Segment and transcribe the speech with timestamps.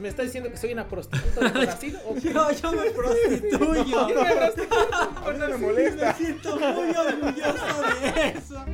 [0.00, 1.96] ¿Me está diciendo que soy una prostituta de Brasil?
[2.06, 2.32] ¿O qué?
[2.32, 3.84] Yo, yo me prostituyo.
[3.86, 6.06] Yo me no me molesta.
[6.06, 8.64] Me siento muy orgulloso de eso.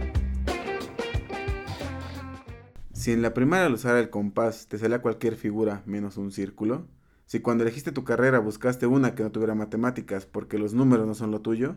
[2.93, 6.87] Si en la primaria al usar el compás te salía cualquier figura menos un círculo,
[7.27, 11.15] si cuando elegiste tu carrera buscaste una que no tuviera matemáticas porque los números no
[11.15, 11.77] son lo tuyo,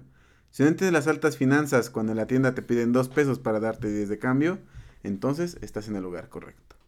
[0.52, 3.60] si no entiendes las altas finanzas cuando en la tienda te piden dos pesos para
[3.60, 4.60] darte 10 de cambio,
[5.04, 6.79] entonces estás en el lugar correcto.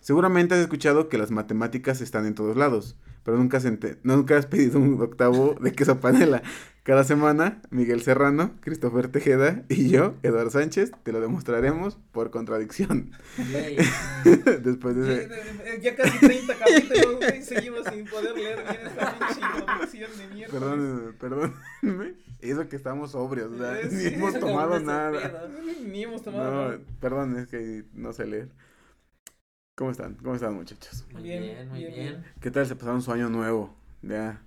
[0.00, 4.36] Seguramente has escuchado que las matemáticas están en todos lados, pero nunca has, ente- nunca
[4.38, 6.42] has pedido un octavo de queso panela.
[6.82, 13.10] Cada semana, Miguel Serrano, Christopher Tejeda y yo, Eduardo Sánchez, te lo demostraremos por contradicción.
[14.62, 15.80] Después de ese...
[15.82, 20.52] Ya casi 30 capítulos, güey, seguimos sin poder leer bien esta pinche de mierda.
[20.52, 22.14] Perdón, perdónenme.
[22.40, 25.48] Y Eso que estamos sobrios, o sea, ni hemos tomado nada.
[25.84, 26.78] Ni hemos tomado No, nada.
[27.00, 28.48] perdón, es que no sé leer.
[29.78, 30.14] ¿Cómo están?
[30.16, 31.04] ¿Cómo están, muchachos?
[31.12, 32.24] Muy Bien, bien, muy bien, bien.
[32.40, 33.76] ¿Qué tal se pasaron su año nuevo?
[34.02, 34.42] Ya.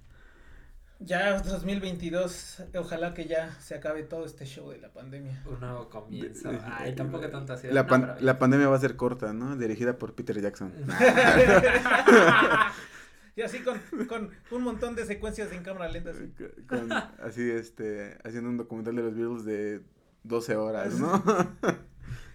[1.00, 5.42] Ya 2022, ojalá que ya se acabe todo este show de la pandemia.
[5.50, 6.52] Un nuevo comienzo.
[6.52, 7.68] De- Ay, tampoco tanto así.
[7.72, 9.56] La, pan- la pandemia va a ser corta, ¿no?
[9.56, 10.74] Dirigida por Peter Jackson.
[13.38, 16.10] y así con, con un montón de secuencias en cámara lenta.
[16.12, 16.30] así.
[16.68, 19.82] Con- así, este, haciendo un documental de los Beatles de
[20.24, 21.24] 12 horas, ¿no?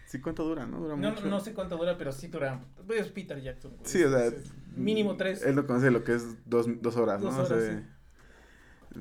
[0.06, 0.78] sí, ¿cuánto dura, no?
[0.78, 1.26] Dura No, mucho.
[1.26, 2.64] no sé cuánto dura, pero sí dura.
[2.88, 3.72] Es Peter Jackson.
[3.72, 3.82] güey.
[3.84, 5.42] Sí, o sea, Es- mínimo tres.
[5.44, 7.42] Él no conoce lo que es dos, dos horas, Dos ¿no?
[7.42, 7.82] O sea, horas,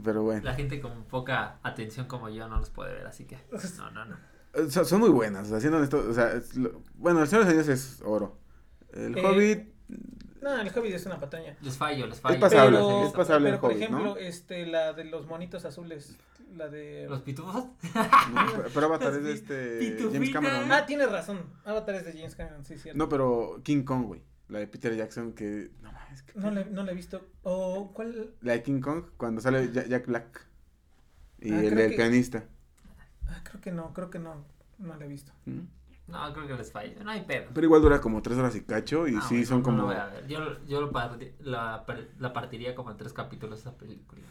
[0.04, 0.42] Pero bueno.
[0.44, 3.38] La gente con poca atención como yo no los puede ver, así que.
[3.78, 4.18] No, no, no.
[4.70, 7.46] Son, son muy buenas, o sea, siendo honesto, o sea, es lo- bueno, el Señor
[7.46, 8.38] de los Anillos es oro.
[8.94, 9.75] El Eh, Hobbit
[10.46, 11.58] No, el Hobbit es una pataña.
[11.62, 12.40] Les fallo, les fallo.
[12.40, 14.18] pasable, pero, es pasable el pero por Hobbit, ejemplo, ¿no?
[14.18, 16.16] este, la de los monitos azules,
[16.56, 17.08] la de...
[17.10, 17.66] ¿Los pitufos?
[17.66, 17.72] ¿no?
[18.72, 20.12] Pero- Avatar es de este Pitufina.
[20.14, 20.72] James Cameron.
[20.72, 22.98] Ah, tienes razón, Avatar es de James Cameron, sí, cierto.
[22.98, 24.22] No, pero King Kong, güey.
[24.48, 27.28] La de Peter Jackson que no mames, que- No le, no la he visto.
[27.42, 28.36] O, ¿cuál?
[28.42, 30.46] La de King Kong cuando sale Ja- Jack Black
[31.40, 32.44] y Ah, el que- pianista.
[33.28, 34.46] Ah, creo que no, creo que no,
[34.78, 35.32] no la he visto.
[35.46, 35.62] ¿Mm?
[36.08, 37.04] No, creo que les fallo.
[37.04, 37.46] No hay pedo.
[37.54, 39.96] Pero igual dura como tres horas y cacho y sí son no como lo voy
[39.96, 40.28] a ver.
[40.28, 41.84] Yo, yo lo parti- la,
[42.20, 44.22] la partiría como en tres capítulos esa película.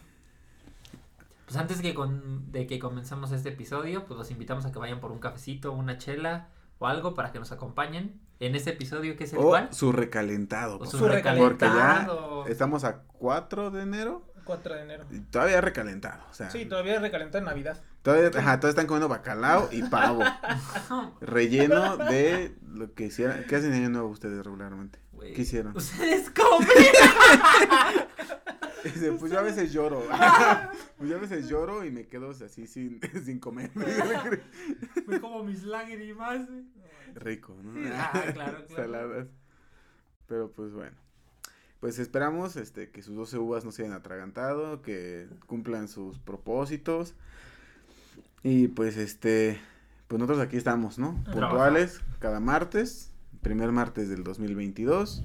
[1.46, 5.00] Pues antes que con, de que comenzamos este episodio, pues los invitamos a que vayan
[5.00, 6.48] por un cafecito, una chela
[6.78, 9.68] o algo para que nos acompañen en este episodio que es el o cual.
[9.72, 10.78] su recalentado.
[10.78, 12.46] O su Su Porque ya recalentado.
[12.46, 15.04] estamos a 4 de enero 4 de enero.
[15.10, 17.80] y todavía recalentado, o sea, Sí, todavía recalentó en Navidad.
[18.02, 20.22] Todavía, ajá, todavía están comiendo bacalao y pavo.
[21.20, 23.44] relleno de lo que hicieran.
[23.48, 24.98] ¿Qué hacen en año nuevo ustedes regularmente?
[25.12, 25.76] Güey, ¿Qué hicieron?
[25.76, 26.68] Ustedes comen.
[28.84, 30.02] Dice, pues yo a veces lloro.
[30.98, 33.70] pues yo a veces lloro y me quedo así sin, sin comer.
[35.06, 36.46] Me como mis lágrimas.
[37.14, 37.80] Rico, ¿no?
[37.94, 38.68] Ah, claro, claro.
[38.68, 39.28] Saladas.
[40.26, 40.96] Pero pues bueno.
[41.84, 47.12] Pues esperamos este, que sus 12 uvas no se hayan atragantado, que cumplan sus propósitos.
[48.42, 49.60] Y pues este,
[50.08, 51.22] pues nosotros aquí estamos, ¿no?
[51.30, 53.12] Puntuales, cada martes,
[53.42, 55.24] primer martes del 2022,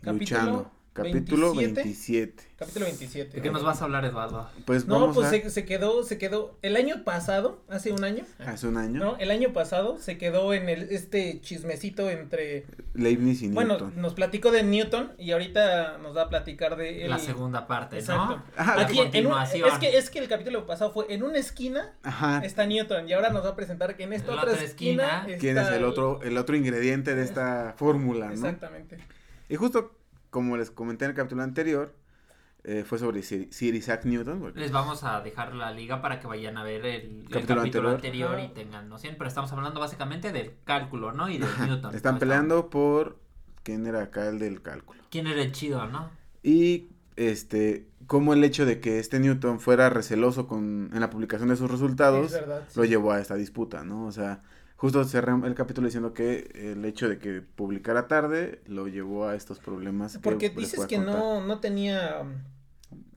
[0.00, 0.72] Capítulo luchando.
[0.92, 1.82] Capítulo 27.
[1.84, 2.44] 27.
[2.58, 3.36] Capítulo 27.
[3.36, 4.50] ¿De qué nos vas a hablar, Eduardo?
[4.66, 5.30] Pues No, vamos pues a...
[5.30, 9.16] se, se quedó, se quedó, el año pasado, hace un año, Hace un año, ¿no?
[9.18, 14.02] El año pasado se quedó en el, este chismecito entre, Leibniz y bueno, Newton.
[14.02, 18.00] nos platicó de Newton y ahorita nos va a platicar de el- La segunda parte,
[18.00, 18.38] Exacto.
[18.38, 18.44] ¿no?
[18.56, 21.38] Ajá, La Aquí, en un- es que, es que el capítulo pasado fue en una
[21.38, 22.42] esquina Ajá.
[22.44, 25.18] está Newton y ahora nos va a presentar que en esta En otra otra esquina,
[25.20, 28.32] esquina, ¿Quién es está el otro, el otro ingrediente de esta fórmula, no?
[28.32, 28.98] Exactamente.
[29.48, 29.92] Y justo
[30.30, 31.94] como les comenté en el capítulo anterior,
[32.62, 34.38] eh, fue sobre Sir, Sir Isaac Newton.
[34.40, 37.62] porque- Les vamos a dejar la liga para que vayan a ver el, el Capítulo
[37.90, 38.38] anterior.
[38.40, 39.14] y tengan noción.
[39.16, 41.28] Pero estamos hablando básicamente del cálculo, ¿no?
[41.28, 41.94] Y de Newton.
[41.94, 42.20] Están ¿no?
[42.20, 43.18] peleando por
[43.62, 45.00] quién era acá el del cálculo.
[45.10, 46.10] ¿Quién era el chido, no?
[46.42, 51.48] Y este, como el hecho de que este Newton fuera receloso con, en la publicación
[51.48, 52.68] de sus resultados, Es verdad.
[52.74, 54.06] lo llevó a esta disputa, ¿no?
[54.06, 54.42] O sea,
[54.80, 59.34] justo cerré el capítulo diciendo que el hecho de que publicara tarde lo llevó a
[59.34, 60.14] estos problemas.
[60.14, 61.16] que Porque dices que contar.
[61.16, 62.22] no, no tenía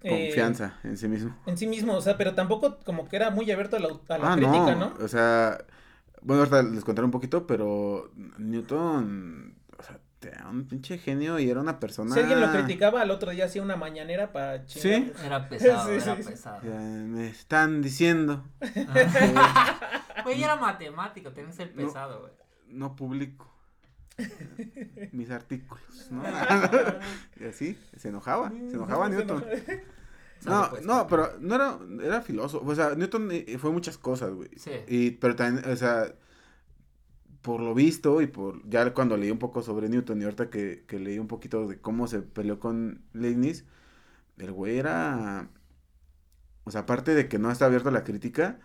[0.01, 1.33] eh, Confianza en sí mismo.
[1.45, 4.17] en sí mismo, o sea, pero tampoco como que era muy abierto a la, a
[4.17, 4.89] la ah, crítica, no.
[4.89, 4.93] ¿no?
[4.99, 5.63] O sea,
[6.21, 11.49] bueno, ahorita les contaré un poquito, pero Newton, o sea, era un pinche genio y
[11.49, 12.13] era una persona.
[12.13, 15.13] Si alguien lo criticaba, al otro día hacía una mañanera para Sí.
[15.25, 16.23] Era pesado, Sí, era sí.
[16.23, 16.61] pesado.
[16.63, 18.43] Ya me están diciendo,
[18.89, 19.92] Ah.
[20.23, 21.85] Güey, era matemático, tenía que ser No.
[21.85, 22.33] pesado, güey.
[22.67, 23.49] no publico
[25.11, 26.23] mis artículos, ¿no?
[27.39, 29.43] y así, se enojaba, se enojaba Newton.
[30.45, 34.33] No, pues, no, pero no era, era filósofo, o sea, Newton eh, fue muchas cosas,
[34.33, 34.49] güey.
[34.57, 34.71] Sí.
[34.89, 36.13] Y, pero también, o sea,
[37.41, 40.85] por lo visto y por, ya cuando leí un poco sobre Newton y ahorita que,
[40.87, 43.65] que leí un poquito de cómo se peleó con Leibniz,
[44.37, 45.49] el güey era,
[46.65, 48.59] o sea, aparte de que no está abierto a la crítica,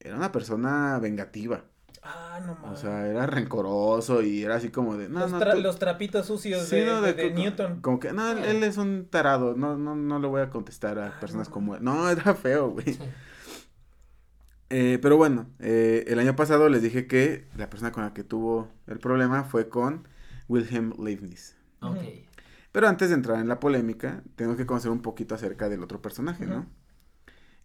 [0.00, 1.64] era una persona vengativa.
[2.02, 2.80] Ah, no O mames.
[2.80, 6.26] sea, era rencoroso y era así como de, no, los, no, tra- tú- los trapitos
[6.26, 7.80] sucios Sí, de, no, de- de de co- Newton.
[7.82, 8.50] Como que, no, él, Ah.
[8.50, 11.74] él es un tarado, no, no, no le voy a contestar a Ah, personas como
[11.76, 11.84] él.
[11.84, 12.94] No, era feo, güey.
[12.94, 13.00] Sí.
[14.70, 18.22] Eh, pero bueno, eh, el año pasado les dije que la persona con la que
[18.22, 20.06] tuvo el problema fue con
[20.48, 21.56] Wilhelm Leibniz.
[21.82, 21.98] Ok.
[22.72, 26.00] Pero antes de entrar en la polémica, tengo que conocer un poquito acerca del otro
[26.00, 26.66] personaje, ¿no?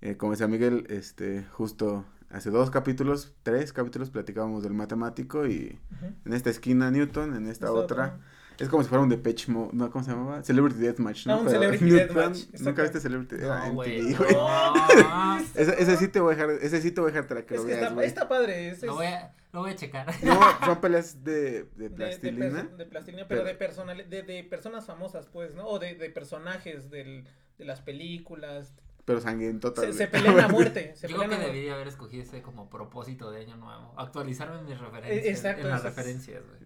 [0.02, 2.06] Eh, como decía Miguel, este, justo
[2.36, 6.14] hace dos capítulos, tres capítulos, platicábamos del matemático y Ujú.
[6.26, 8.20] en esta esquina Newton, en esta Esa otra,
[8.58, 9.90] es como si fuera un Depeche Mode, ¿no?
[9.92, 10.44] ¿Cómo se llamaba?
[10.44, 11.34] Celebrity Deathmatch, ¿no?
[11.34, 13.36] Ah, un Pero Celebrity Deathmatch, ¿Nunca viste Celebrity?
[13.36, 14.02] Era No, güey.
[14.14, 17.46] No, Ese, ese sí te voy a dejar, ese sí te voy a dejar para
[17.46, 18.08] que Es lo que veas, está, güey.
[18.08, 18.70] está padre.
[18.70, 20.08] ese lo voy a, lo voy a checar.
[20.24, 22.46] No, son peleas de, de de, de, plastilina.
[22.64, 25.66] perso- de plastilina, pero, pero- de, personal, de, de personas famosas, pues, ¿no?
[25.68, 27.26] O de, de personajes del,
[27.58, 28.74] de las películas.
[29.06, 30.94] Pero sangriento Se, se pelean a muerte.
[30.96, 31.52] Se Yo creo que muerte.
[31.52, 33.94] debería haber escogido ese como propósito de año nuevo.
[33.98, 35.25] Actualizarme en mis referencias.
[35.25, 36.60] Eh, exacto, en las referencias, güey.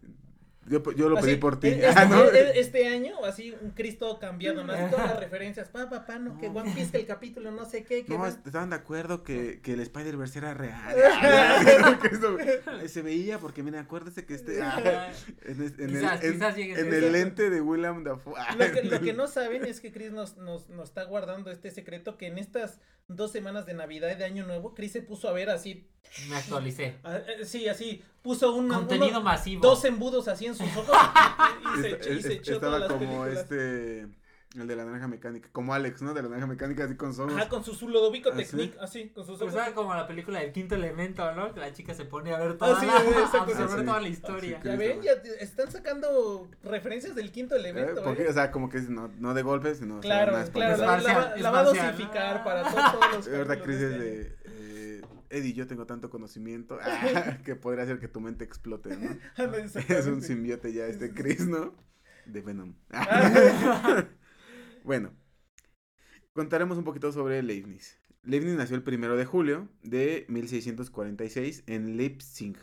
[0.69, 1.67] Yo, yo lo pedí por ti.
[1.69, 2.23] e- Ah, Este, ¿no?
[2.25, 4.71] este año, así, un Cristo cambiado, ¿no?
[4.71, 5.67] Así todas las referencias.
[5.69, 6.59] Pa, papá, no, que No.
[6.59, 8.05] One Piece, que el capítulo, no sé qué.
[8.05, 10.95] Que No, estaban de acuerdo que, que el Spider-Verse era real.
[12.87, 14.61] Se veía porque, mira, acuérdese que este...
[14.61, 15.11] ah,
[15.45, 17.17] en, es- en Quizás- el, en- quizás llegue a en ser el cierto.
[17.17, 18.33] lente de William Dafoe.
[18.37, 21.51] ah, Lo que, lo que no saben es que Chris nos, nos, nos está guardando
[21.51, 25.01] este secreto que en estas dos semanas de Navidad y de Año Nuevo, Chris se
[25.01, 25.87] puso a ver así,
[26.29, 26.95] Me actualicé.
[27.03, 29.61] ah, eh, sí, así, puso una, Contenido uno- masivo.
[29.61, 30.95] dos embudos así en sus ojos
[31.75, 33.37] y, y se, y se es- echó estaba todas las como películas.
[33.43, 34.07] este...
[34.59, 35.47] El de la naranja mecánica.
[35.51, 36.15] Como Alex, ¿no?
[36.15, 37.33] De la naranja mecánica así con ojos.
[37.35, 39.63] Ajá, con su, su Ludovico ¿Ah, Technique, así, con sus Pues ojos.
[39.63, 41.53] era como la película del quinto elemento, ¿no?
[41.53, 43.07] Que la chica se pone a ver toda, Ah, sí, la, a sí.
[43.55, 44.59] Ah, toda la historia.
[44.59, 48.29] Sí, Ya ven, ya te- están sacando referencias del quinto Eh, elemento, porque, ¿eh?
[48.29, 49.99] o sea, como que es no, no de golpes, sino...
[49.99, 53.13] o sea, Claro, claro, la, Es la la es va a dosificar para todos, todos
[53.17, 54.38] los Ahorita capítulos Chris de es este de...
[55.29, 59.17] Eddie, yo tengo tanto conocimiento ah, que podría hacer que tu mente explote, ¿no?
[59.89, 61.75] Es un simbiote ya este Chris, ¿no?
[62.25, 62.75] De Venom.
[64.83, 65.11] Bueno,
[66.33, 67.99] contaremos un poquito sobre Leibniz.
[68.23, 72.57] Leibniz nació el primero de julio de 1646 en Leipzig,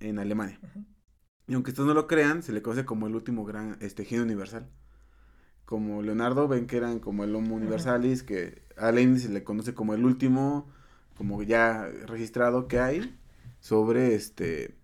[0.00, 0.60] en Alemania.
[1.46, 4.24] Y aunque ustedes no lo crean, se le conoce como el último gran este, genio
[4.24, 4.68] universal.
[5.64, 9.74] Como Leonardo, ven que eran como el Homo Universalis, que a Leibniz se le conoce
[9.74, 10.70] como el último,
[11.20, 13.14] como ya registrado que hay
[13.60, 14.74] sobre este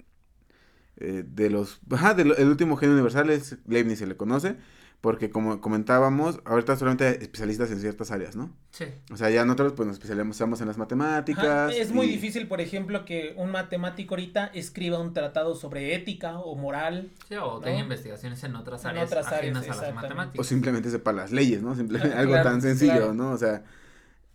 [0.99, 4.57] eh, de los ajá, de lo- el último genio universal es Leibniz se le conoce
[5.01, 8.85] porque como comentábamos ahorita solamente hay especialistas en ciertas áreas no Sí.
[9.11, 12.61] o sea ya nosotros pues nos especializamos en las matemáticas Ajá, Es muy difícil, por
[12.61, 17.09] ejemplo, que un matemático ahorita escriba un tratado sobre ética o moral.
[17.31, 17.61] Sí, o ¿No?
[17.61, 19.93] tenga investigaciones en otras En áreas otras áreas, a las exactamente.
[19.99, 20.47] o matemáticas.
[20.47, 23.15] simplemente sepa las leyes no simplemente Ah, algo claro, tan sencillo claro.
[23.15, 23.65] no o sea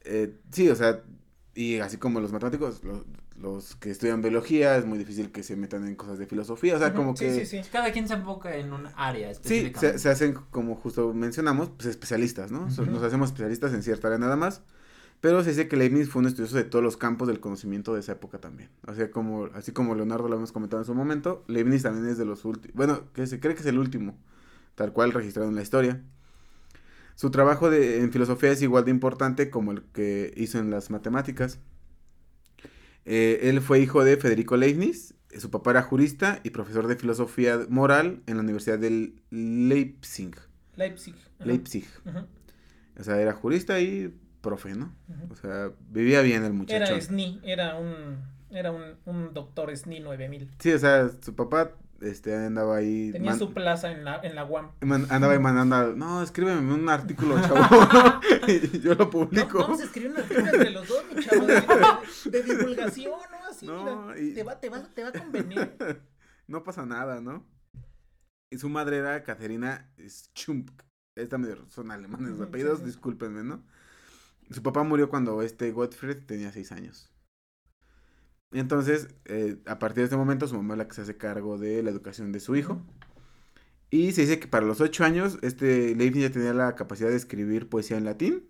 [0.06, 1.02] eh, sí o sea
[1.54, 3.04] y así como los matemáticos los,
[3.40, 6.80] los que estudian biología es muy difícil que se metan en cosas de filosofía o
[6.80, 7.70] sea como sí, que sí, sí.
[7.72, 9.94] Cada quien se enfoca en un área Sí, específicamente.
[9.94, 12.68] se, se hacen, como justo mencionamos, pues especialistas, ¿no?
[12.68, 14.62] Nos hacemos especialistas en cierta área nada más.
[15.20, 18.00] Pero se dice que Leibniz fue un estudioso de todos los campos del conocimiento de
[18.00, 18.70] esa época también.
[18.88, 22.18] O sea, como, así como Leonardo lo hemos comentado en su momento, Leibniz también es
[22.18, 24.18] de los últimos, bueno, que se cree que es el último,
[24.74, 26.02] tal cual registrado en la historia.
[27.16, 30.90] Su trabajo de, en filosofía es igual de importante como el que hizo en las
[30.90, 31.60] matemáticas.
[33.06, 37.60] Eh, él fue hijo de Federico Leibniz, su papá era jurista y profesor de filosofía
[37.70, 40.36] moral en la Universidad de Leipzig.
[40.76, 41.16] Leipzig.
[41.16, 41.46] Ajá.
[41.46, 41.86] Leipzig.
[43.00, 44.94] O sea, era jurista y profe, ¿no?
[45.30, 46.94] O sea, vivía bien el muchacho.
[46.94, 48.18] Era SNI, era un,
[48.50, 50.50] era un, un doctor SNI 9000.
[50.60, 51.72] Sí, o sea, su papá
[52.02, 53.12] este, andaba ahí.
[53.12, 54.72] Tenía man- su plaza en la, en la UAM.
[54.82, 57.60] man- andaba ahí mandando, no, escríbeme un artículo, chavo.
[58.48, 59.60] y yo lo No, publico.
[59.60, 63.48] vamos a escribir una artículo entre los dos, mi chavo, de, divulgación, ¿no?
[63.50, 65.78] Así, No, mira, y- te, va, te, va, te va a convenir.
[66.48, 67.46] no pasa nada, ¿no?
[68.52, 69.90] Y su madre era Caterina
[70.36, 70.70] Schump.
[71.16, 72.86] Esta medio son alemanes los sí, apellidos, sí.
[72.86, 73.64] discúlpenme, ¿no?
[74.50, 77.10] Su papá murió cuando este Gottfried tenía seis años.
[78.52, 81.18] Y entonces, eh, a partir de este momento, su mamá es la que se hace
[81.18, 82.82] cargo de la educación de su hijo.
[83.90, 87.16] Y se dice que para los ocho años, este Leibniz ya tenía la capacidad de
[87.16, 88.46] escribir poesía en latín.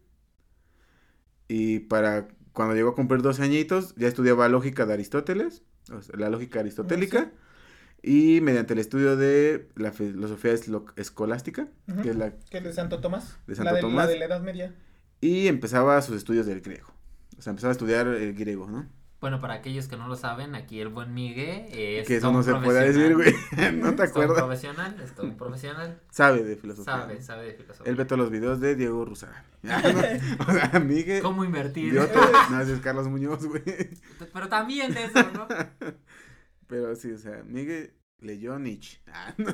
[1.48, 6.16] Y para cuando llegó a cumplir 12 añitos, ya estudiaba lógica de Aristóteles, o sea,
[6.18, 7.32] la lógica aristotélica.
[8.04, 10.54] Y mediante el estudio de la filosofía
[10.96, 11.68] escolástica,
[12.02, 13.38] que es la Que es de Santo Tomás.
[13.46, 14.06] De Santo la de, Tomás.
[14.08, 14.76] La de la Edad Media.
[15.22, 16.92] Y empezaba sus estudios del griego.
[17.38, 18.90] O sea, empezaba a estudiar el griego, ¿no?
[19.22, 22.42] Bueno, para aquellos que no lo saben, aquí el buen Migue es que eso no
[22.42, 23.34] se puede decir, güey.
[23.76, 24.38] no te Es un acuerdas.
[24.40, 26.02] profesional, es todo un profesional.
[26.10, 26.94] Sabe de filosofía.
[26.94, 27.22] Sabe, ¿no?
[27.22, 27.90] sabe de filosofía.
[27.92, 29.44] Él ve todos los videos de Diego Rusarán.
[29.64, 31.22] o sea, Miguel.
[31.22, 32.00] ¿Cómo invertir?
[32.00, 33.62] otro- no, ese es Carlos Muñoz, güey.
[34.34, 35.48] Pero también de eso, ¿no?
[36.68, 39.02] Pero sí, o sea, Miguel leyó Nietzsche.
[39.08, 39.54] Ah, no.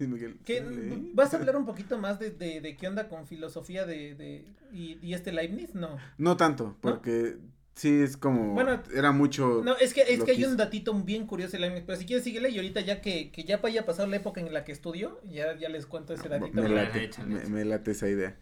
[0.00, 1.10] Miguel, ¿Qué-.
[1.14, 4.44] ¿Vas a hablar un poquito más de, de, de qué onda con filosofía de, de
[4.72, 5.74] y, y este Leibniz?
[5.74, 5.96] No.
[6.18, 7.38] No tanto, porque
[7.76, 8.54] sí es como.
[8.54, 9.62] Bueno, era mucho.
[9.64, 12.24] No, es que, es que hay un datito bien curioso de Leibniz, pero si quieres
[12.24, 15.20] síguele y ahorita ya que, que ya haya pasado la época en la que estudió,
[15.30, 16.60] ya, ya les cuento ese datito.
[16.62, 17.54] Me late, échale, me, échale.
[17.54, 18.36] me late esa idea.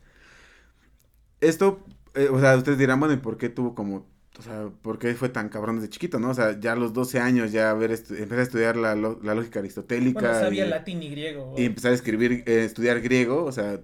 [1.40, 4.06] Esto, eh, o sea, ustedes dirán, bueno, ¿y por qué tuvo como,
[4.38, 6.30] o sea, por qué fue tan cabrón desde chiquito, no?
[6.30, 9.34] O sea, ya a los 12 años ya haber estu- empecé a estudiar la, la
[9.34, 11.54] lógica aristotélica Bueno, sabía y, latín y griego.
[11.56, 13.80] y empezar a escribir, eh, estudiar griego, o sea,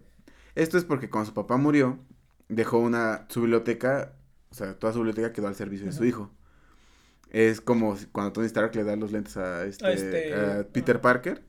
[0.54, 1.98] esto es porque cuando su papá murió,
[2.48, 4.14] dejó una, su biblioteca,
[4.50, 6.30] o sea, toda su biblioteca quedó al servicio de su hijo.
[7.30, 10.64] Es como si- cuando Tony Stark le da los lentes a este, A este- a
[10.72, 11.44] Peter Parker.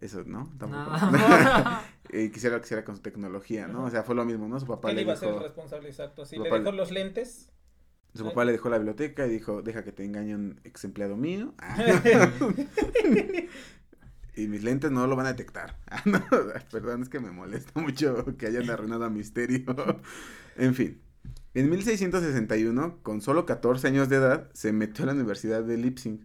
[0.00, 0.52] Eso, ¿no?
[0.58, 0.90] Tampoco.
[0.90, 1.80] No.
[2.10, 3.78] y quisiera que hiciera con su tecnología, ¿no?
[3.78, 3.86] Ajá.
[3.86, 4.58] O sea, fue lo mismo, ¿no?
[4.60, 6.26] Su papá Él le iba a ser responsable, exacto.
[6.26, 7.50] Sí, su le dejó le- los lentes.
[8.14, 11.16] su papá le dejó la biblioteca y dijo, deja que te engañe un ex empleado
[11.16, 11.54] mío.
[11.62, 11.76] Ah,
[14.34, 15.78] y mis lentes no lo van a detectar.
[16.04, 16.20] No,
[16.70, 19.64] perdón, es que me molesta mucho que hayan arruinado a Misterio.
[20.56, 21.00] en fin.
[21.56, 26.20] En 1661, con solo 14 años de edad, se metió a la Universidad de Leipzig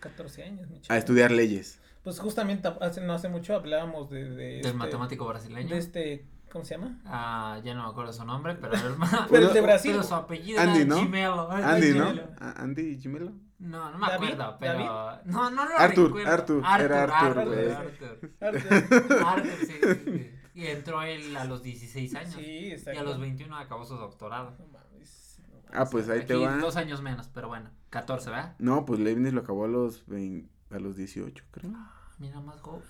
[0.00, 0.94] 14 años, mi a chico.
[0.94, 1.80] estudiar leyes.
[2.04, 5.70] Pues justamente hace, no hace mucho hablábamos de, de Del este, matemático brasileño.
[5.74, 7.00] de este, ¿cómo se llama?
[7.06, 9.92] Ah, ya no me acuerdo su nombre, pero era Pero el de Brasil.
[9.92, 10.96] Pero su apellido Andy, era ¿no?
[10.98, 11.50] Gimelo.
[11.50, 12.06] Andy, ¿no?
[12.08, 12.28] Gimelo.
[12.38, 13.32] Ah, Andy Gimelo.
[13.58, 14.32] No, no me ¿David?
[14.32, 14.72] acuerdo, pero.
[14.74, 14.86] ¿David?
[15.24, 16.30] No, no lo Arthur, recuerdo.
[16.32, 17.70] Arthur, era Arthur, Arthur.
[17.72, 18.30] Arthur.
[18.40, 19.22] Arthur.
[19.26, 20.30] Arthur, sí, sí, sí.
[20.58, 22.34] Y entró él a los 16 años.
[22.34, 22.98] Sí, y exacto.
[22.98, 24.50] a los 21 acabó su doctorado.
[24.58, 25.70] No mames, no mames.
[25.72, 26.56] Ah, pues ahí te Aquí va.
[26.56, 28.56] dos años menos, pero bueno, 14, ¿verdad?
[28.58, 31.70] No, pues Leibniz lo acabó a los 20 a los 18, creo.
[32.18, 32.82] Mira, más joven.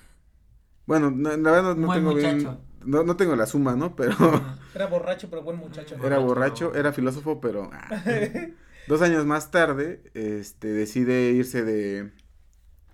[0.87, 2.61] Bueno, no, la verdad no, no Buen tengo bien, muchacho.
[2.87, 3.95] no, no tengo la suma, ¿no?
[3.95, 4.17] Pero
[4.75, 5.95] Era borracho, pero buen muchacho.
[6.03, 7.89] Era borracho, era filósofo, pero ah.
[8.89, 12.13] dos años más tarde, este, decide irse de,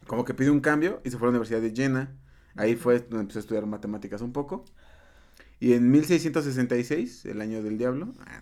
[0.08, 2.16] como que pide un cambio y se fue a la Universidad de Jena.
[2.56, 4.64] Ahí fue donde empezó a estudiar matemáticas un poco.
[5.60, 8.40] Y en 1666, el año del diablo, ah,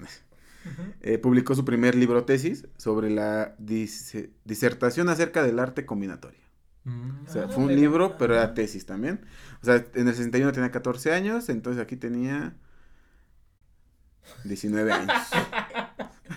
[1.01, 6.41] eh, publicó su primer libro tesis sobre la dis- disertación acerca del arte combinatorio.
[7.29, 9.21] O sea, fue un libro, pero era tesis también.
[9.63, 12.55] O sea, en el 61 tenía 14 años, entonces aquí tenía
[14.45, 15.13] 19 años.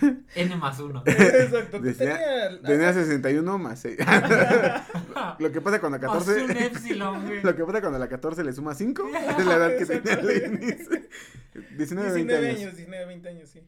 [0.35, 1.03] N más uno.
[1.05, 1.79] Exacto.
[1.79, 3.97] Decía- tenía, Tenía 61 más 6.
[5.39, 6.65] Lo que pasa cuando a Más un 14...
[6.65, 7.41] epsilon, güey.
[7.43, 9.09] Lo que pasa cuando a la 14 le suma 5,
[9.39, 10.27] es la edad que tenía Exacto.
[10.27, 10.89] Leibniz.
[11.77, 12.59] 19, 20 19 años.
[12.59, 13.61] años, 19, 20 años, sí.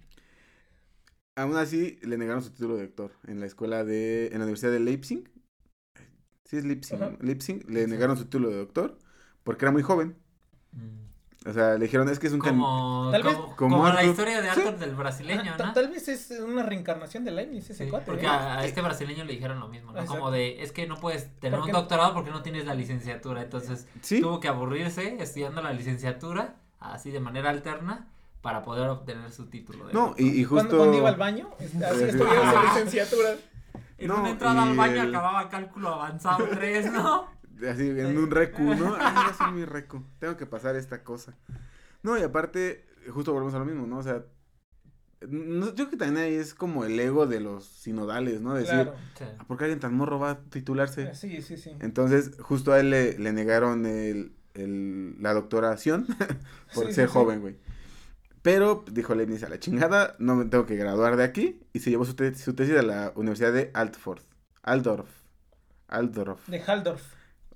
[1.35, 4.27] Aún así, le negaron su título de doctor en la escuela de...
[4.27, 5.29] En la Universidad de Leipzig.
[6.45, 6.97] Sí, es Leipzig.
[7.21, 7.69] Leipzig.
[7.69, 8.97] Le negaron su título de doctor
[9.43, 10.15] porque era muy joven.
[10.71, 11.06] Mm.
[11.47, 12.39] O sea, le dijeron, es que es un...
[12.39, 14.59] Como, Tal vez- como, como como la historia de Sí.
[14.59, 15.73] Arthur del brasileño, ¿no?
[15.73, 18.05] Tal vez es una reencarnación de Leibniz ese Sí, cuate.
[18.05, 18.29] porque ¿eh?
[18.29, 19.99] a, a este brasileño le dijeron lo mismo, ¿no?
[19.99, 20.19] Exacto.
[20.19, 23.41] Como de, es que no puedes tener ¿Por un doctorado porque no tienes la licenciatura.
[23.43, 24.19] Entonces Sí.
[24.21, 28.07] tuvo que aburrirse estudiando la licenciatura, así de manera alterna,
[28.41, 29.87] para poder obtener su título.
[29.87, 30.77] De No, y, y Cuando, justo...
[30.77, 32.03] cuando iba al baño, así Sí.
[32.03, 33.29] estudiaba su licenciatura.
[33.99, 37.25] En no, una entrada al baño el- acababa cálculo avanzado 3, ¿no?
[37.69, 38.95] Así, en un recu, ¿no?
[38.99, 40.03] Ah, soy mi recu.
[40.19, 41.35] Tengo que pasar esta cosa.
[42.03, 43.97] No, y aparte, justo volvemos a lo mismo, ¿no?
[43.97, 44.23] O sea,
[45.27, 48.53] no, yo creo que también ahí es como el ego de los sinodales, ¿no?
[48.53, 48.95] Decir, Claro.
[49.17, 49.23] Sí.
[49.39, 51.13] "¿Ah, ¿por qué alguien tan morro va a titularse?
[51.15, 51.71] Sí, sí, sí.
[51.79, 56.05] Entonces, justo a él le, le negaron el, el- la doctoración
[56.73, 57.13] por Sí, ser sí.
[57.13, 57.57] joven, güey.
[58.43, 61.61] Pero, dijo Leibniz, a la chingada, no me tengo que graduar de aquí.
[61.73, 64.21] Y se llevó su, te- su tesis a la Universidad de Altford.
[64.61, 65.09] Aldorf.
[65.87, 66.47] Aldorf.
[66.47, 67.01] De Haldorf.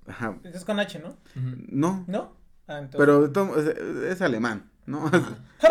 [0.08, 0.38] Ajá.
[0.44, 1.10] Es con H, ¿no?
[1.10, 1.56] Ujú.
[1.70, 2.36] No, ¿No?
[2.68, 2.98] Ah, entonces.
[3.00, 3.78] pero de todo- es,
[4.14, 5.06] es alemán, ¿no?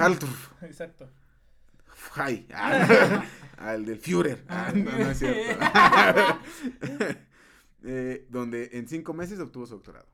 [0.00, 0.62] Aldorf.
[0.62, 1.08] Exacto.
[2.16, 2.46] Hi.
[2.54, 3.24] Ah,
[3.70, 4.44] al del Führer.
[4.48, 5.64] Ah, no, no es cierto.
[7.84, 10.06] Eh, donde en cinco meses obtuvo su doctorado.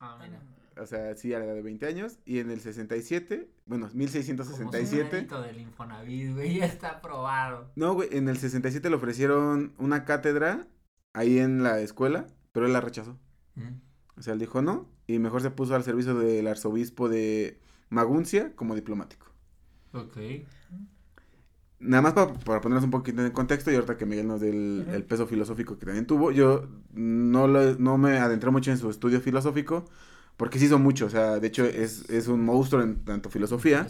[0.00, 0.40] Ah, mira.
[0.82, 2.18] O sea, sí, a la edad de 20 años.
[2.24, 5.12] Y en el 67, bueno, Como su 1667.
[5.12, 7.70] mérito del Infonavit, güey, ya está aprobado.
[7.76, 10.66] No, güey, en el 67 le ofrecieron una cátedra
[11.12, 13.18] ahí en la escuela, pero él la rechazó.
[13.56, 13.80] Mm.
[14.16, 18.54] O sea, él dijo no y mejor se puso al servicio del arzobispo de Maguncia
[18.54, 19.26] como diplomático.
[19.92, 20.16] Ok.
[21.80, 24.50] Nada más para, para ponernos un poquito en contexto y ahorita que Miguel nos dé
[24.50, 28.88] el, peso filosófico que también tuvo, yo no, lo- no me adentré mucho en su
[28.88, 29.84] estudio filosófico
[30.36, 33.86] porque sí hizo mucho, o sea, de hecho es, es un monstruo en tanto filosofía,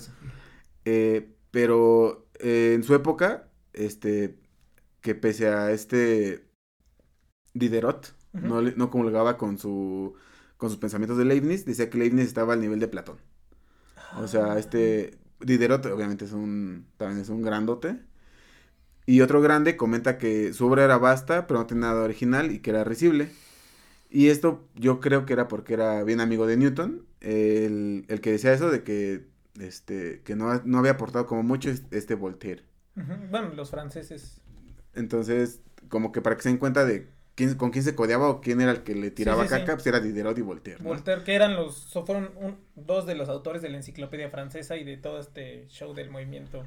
[0.85, 4.39] eh, pero eh, en su época, este,
[5.01, 6.49] que pese a este
[7.55, 10.15] Diderot, No, comulgaba con, su,
[10.57, 13.19] con sus pensamientos de Leibniz, decía que Leibniz estaba al nivel de Platón.
[14.19, 14.29] O Ah.
[14.29, 17.99] sea, este Diderot obviamente es un también es un grandote.
[19.07, 22.61] Y otro grande comenta que su obra era vasta, pero no tenía nada original y
[22.61, 23.31] que era risible.
[24.11, 28.33] Y esto yo creo que era porque era bien amigo de Newton, el, el que
[28.33, 29.27] decía eso de que
[29.61, 32.65] este que no, no había aportado como mucho es- este Voltaire.
[33.31, 34.41] Bueno, los franceses.
[34.95, 38.41] Entonces, como que para que se den cuenta de quién, con quién se codeaba o
[38.41, 39.55] quién era el que le tiraba sí, sí.
[39.61, 40.83] caca, pues era Diderot y Voltaire.
[40.83, 40.89] ¿no?
[40.91, 44.77] Voltaire, que eran los, so- fueron un- dos de los autores de la enciclopedia francesa
[44.77, 46.65] y de todo este show del movimiento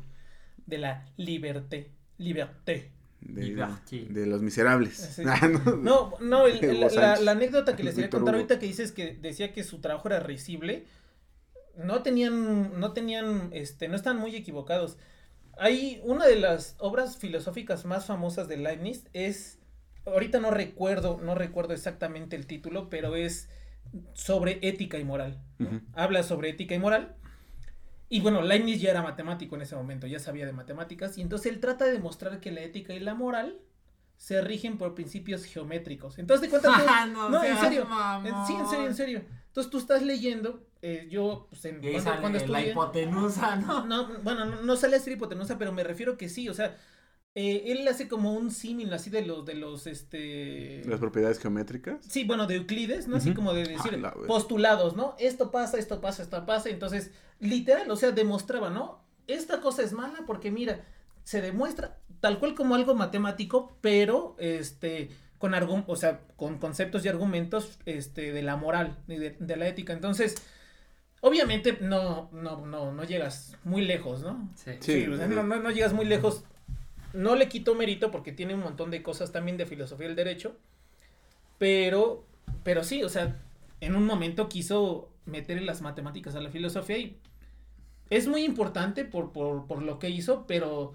[0.66, 1.92] de la liberté.
[2.18, 2.92] Liberté.
[3.22, 4.96] De, los miserables.
[4.96, 5.24] Sí.
[5.28, 5.76] Ah, no.
[5.78, 8.42] No, no, el- la, anécdota que les quería contar Hugo.
[8.44, 10.86] ahorita que dices que decía que su trabajo era risible,
[11.76, 14.98] no tenían, no tenían, este, no están muy equivocados.
[15.60, 19.60] Hay una de las obras filosóficas más famosas de Leibniz es,
[20.08, 23.50] ahorita no recuerdo, no recuerdo exactamente el título, pero es
[24.14, 25.40] sobre ética y moral.
[25.94, 27.16] Habla sobre ética y moral.
[28.10, 31.52] Y bueno, Leibniz ya era matemático en ese momento, ya sabía de matemáticas, y entonces
[31.52, 33.60] él trata de demostrar que la ética y la moral
[34.16, 36.18] se rigen por principios geométricos.
[36.18, 38.48] Entonces, de cuenta tú- Ah, no no, en serio, mamón.
[38.48, 39.22] sí, en serio, en serio.
[39.48, 43.86] Entonces tú estás leyendo, eh, yo, pues, en, cuando, sale cuando la hipotenusa, ¿no?
[43.86, 46.78] no, bueno, no, no sale a ser hipotenusa, pero me refiero que sí, o sea,
[47.40, 50.82] eh, él hace como un símil así de los, de los, este...
[50.86, 51.98] Las propiedades geométricas.
[52.10, 53.18] Sí, bueno, de Euclides, ¿no?
[53.18, 55.16] Así como de decir Ah, postulados, ¿no?
[55.20, 56.70] Esto pasa, esto pasa, esto pasa.
[56.70, 59.04] Entonces, literal, o sea, demostraba, ¿no?
[59.28, 60.84] Esta cosa es mala porque, mira,
[61.24, 67.06] se demuestra tal cual como algo matemático, pero, este, con argu- o sea, con conceptos
[67.06, 69.94] y argumentos, este, de la moral y de, de la ética.
[69.94, 70.34] Entonces,
[71.22, 74.50] obviamente, no, no, no, no llegas muy lejos, ¿no?
[74.56, 74.72] Sí.
[74.80, 75.02] Sí.
[75.04, 76.44] Sí, o sea, no, no, no llegas muy lejos.
[77.18, 80.56] No le quito mérito porque tiene un montón de cosas también de filosofía del derecho.
[81.58, 82.26] Pero,
[82.64, 83.36] pero sí, o sea,
[83.82, 87.18] en un momento quiso meter las matemáticas a la filosofía y
[88.10, 90.94] es muy importante por, por, por lo que hizo, pero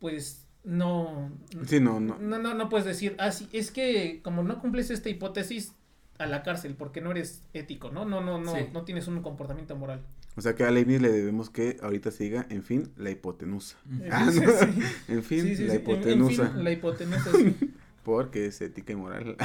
[0.00, 1.30] pues no,
[1.66, 2.18] Sí, no, no.
[2.18, 5.74] no, no, no puedes decir, ah, sí, es que como no cumples esta hipótesis
[6.18, 8.04] a la cárcel porque no eres ético, ¿no?
[8.04, 8.66] No, no, no, Sí.
[8.72, 10.00] no tienes un comportamiento moral.
[10.36, 13.76] O sea que a Leibniz le debemos que ahorita siga, en fin, la hipotenusa.
[14.10, 14.32] Ah, no.
[14.32, 14.40] sí.
[15.08, 16.48] En fin, Sí, la sí, en- en hipotenusa.
[16.50, 17.56] fin, la hipotenusa, sí.
[18.02, 19.36] Porque es ética y moral.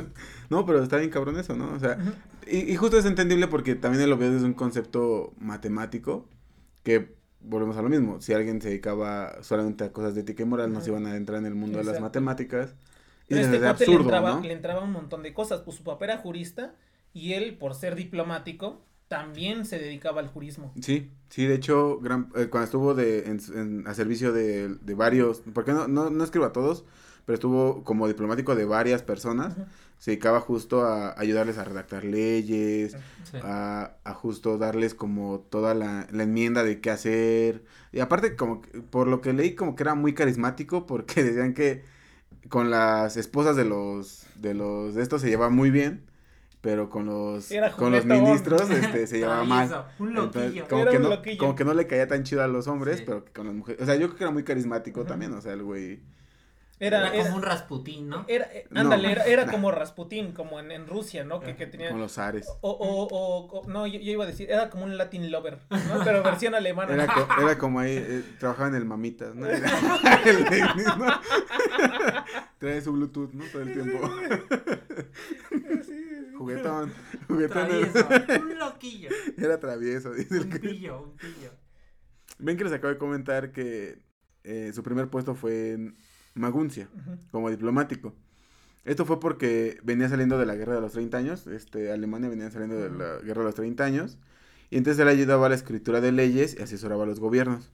[0.50, 1.72] no, pero está bien cabrón eso, ¿no?
[1.72, 1.98] O sea,
[2.46, 6.28] y, y justo es entendible porque también lo ve desde un concepto matemático
[6.82, 8.20] que volvemos a lo mismo.
[8.20, 11.10] Si alguien se dedicaba solamente a cosas de ética y moral, no se iban a
[11.10, 12.74] adentrar en el mundo de las matemáticas.
[13.28, 14.40] Y Pero es este cuate le absurdo, entraba, ¿no?
[14.42, 15.60] le entraba un montón de cosas.
[15.60, 16.74] Pues su papá era jurista
[17.12, 20.72] y él, por ser diplomático, también se dedicaba al jurismo.
[20.80, 24.94] Sí, sí, de hecho, gran, eh, cuando estuvo de, en, en- a servicio de, de
[24.94, 26.84] varios, porque no, no, no escribo a todos,
[27.24, 29.54] pero estuvo como diplomático de varias personas,
[29.98, 33.36] se dedicaba justo a ayudarles a redactar leyes, Sí.
[33.42, 37.64] a, a justo darles como toda la, la enmienda de qué hacer.
[37.92, 41.82] Y aparte, como por lo que leí, como que era muy carismático, porque decían que
[42.48, 46.04] con las esposas de los, de los, de estos se llevaba muy bien,
[46.68, 49.86] pero con los, Era con los ministros este, se llevaba mal.
[49.98, 50.68] Un Entonces, loquillo.
[50.68, 51.38] como, Era que un no, loquillo.
[51.38, 53.04] como que no le caía tan chido a los hombres, Sí.
[53.06, 53.80] pero que con las mujeres.
[53.80, 56.00] O sea, yo creo que era muy carismático también, o sea, el güey.
[56.78, 58.24] Era, Era como era- un Rasputín, ¿no?
[58.28, 58.82] era- eh, No.
[58.82, 61.40] ándale, era, era como Rasputín, como en, en Rusia, ¿no?
[61.40, 61.88] Que, que tenía...
[61.88, 62.46] Con los zares.
[62.60, 65.58] O, o, o, o- no, yo, yo iba a decir, era como un Latin lover,
[65.70, 66.04] ¿no?
[66.04, 66.92] Pero versión alemana.
[66.92, 69.46] Era, co- era como ahí, eh, trabajaba en el mamitas, ¿no?
[69.48, 69.62] El
[70.50, 71.06] Leibniz, ¿no?
[72.58, 73.44] Trae su Bluetooth, ¿no?
[73.46, 74.10] Todo el tiempo.
[76.38, 76.92] Juguetón,
[77.26, 77.68] juguetón.
[77.68, 78.08] Travieso.
[78.42, 79.10] Un loquillo.
[79.36, 81.50] Era travieso, dice Un pillo, un pillo.
[82.38, 83.98] Ven que les acabo de comentar que
[84.44, 85.96] eh, su primer puesto fue en
[86.34, 86.88] Maguncia.
[87.32, 88.14] Como diplomático.
[88.84, 92.50] Esto fue porque venía saliendo de la guerra de los 30 años, este, Alemania venía
[92.50, 94.18] saliendo de la guerra de los 30 años,
[94.70, 97.70] y entonces él ayudaba a la escritura de leyes y asesoraba a los gobiernos.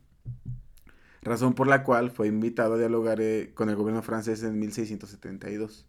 [1.23, 5.87] Razón por la cual fue invitado a dialogar eh, con el gobierno francés en 1672.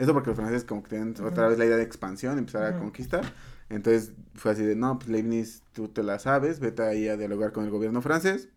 [0.00, 2.78] Esto porque los franceses como que tienen otra vez la idea de expansión, empezar a
[2.78, 3.34] conquistar.
[3.68, 7.52] Entonces fue así de, no, pues Leibniz, tú te la sabes, vete ahí a dialogar
[7.52, 8.48] con el gobierno francés.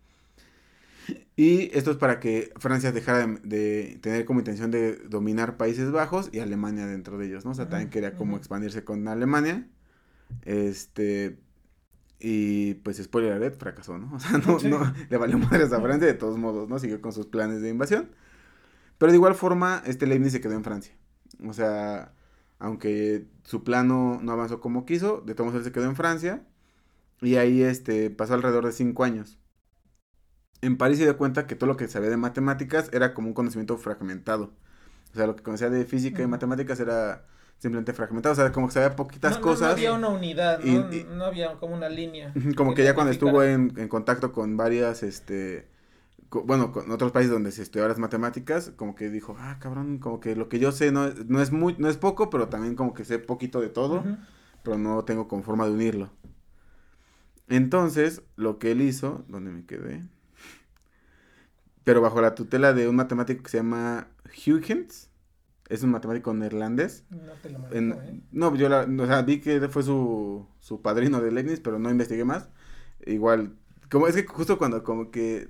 [1.35, 5.91] Y esto es para que Francia dejara de, de tener como intención de dominar Países
[5.91, 7.51] Bajos y Alemania dentro de ellos, ¿no?
[7.51, 9.67] O sea, también quería como expandirse con Alemania.
[10.43, 11.39] Este.
[12.19, 14.11] Y pues, spoiler alert, fracasó, ¿no?
[14.15, 14.69] O sea, no, Sí.
[14.69, 16.79] no le valió madres a Francia, de todos modos, ¿no?
[16.79, 18.09] Siguió con sus planes de invasión.
[18.97, 20.93] Pero de igual forma, este Leibniz se quedó en Francia.
[21.47, 22.13] O sea,
[22.59, 26.43] aunque su plano no avanzó como quiso, de todos modos él se quedó en Francia.
[27.21, 29.39] Y ahí este, pasó alrededor de cinco años.
[30.61, 33.33] En París se dio cuenta que todo lo que sabía de matemáticas era como un
[33.33, 34.53] conocimiento fragmentado.
[35.11, 37.25] O sea, lo que conocía de física y matemáticas era
[37.59, 38.33] simplemente fragmentado.
[38.33, 39.67] O sea, como que sabía poquitas no, no- cosas.
[39.67, 40.91] No, había una unidad, ¿no?
[40.91, 42.33] Y- y- no había como una línea.
[42.55, 45.67] Como que ya cuando estuvo en, en contacto con varias, este,
[46.41, 50.19] bueno, con otros países donde se estudiaban las matemáticas, como que dijo, ah, cabrón, como
[50.19, 52.75] que lo que yo sé no es, no es muy, no es poco, pero también
[52.75, 54.03] como que sé poquito de todo,
[54.63, 56.09] pero no tengo como forma de unirlo.
[57.49, 60.03] Entonces, lo que él hizo, ¿dónde me quedé?
[61.83, 64.07] Pero bajo la tutela de un matemático que se llama
[64.47, 65.09] Huygens,
[65.69, 68.21] es un matemático neerlandés, No te lo manejo, en- ¿eh?
[68.31, 71.89] no, yo la, o sea, vi que fue su, su padrino de Leibniz, pero no
[71.89, 72.49] investigué más.
[73.05, 73.55] Igual,
[73.91, 75.49] como es que justo cuando como que,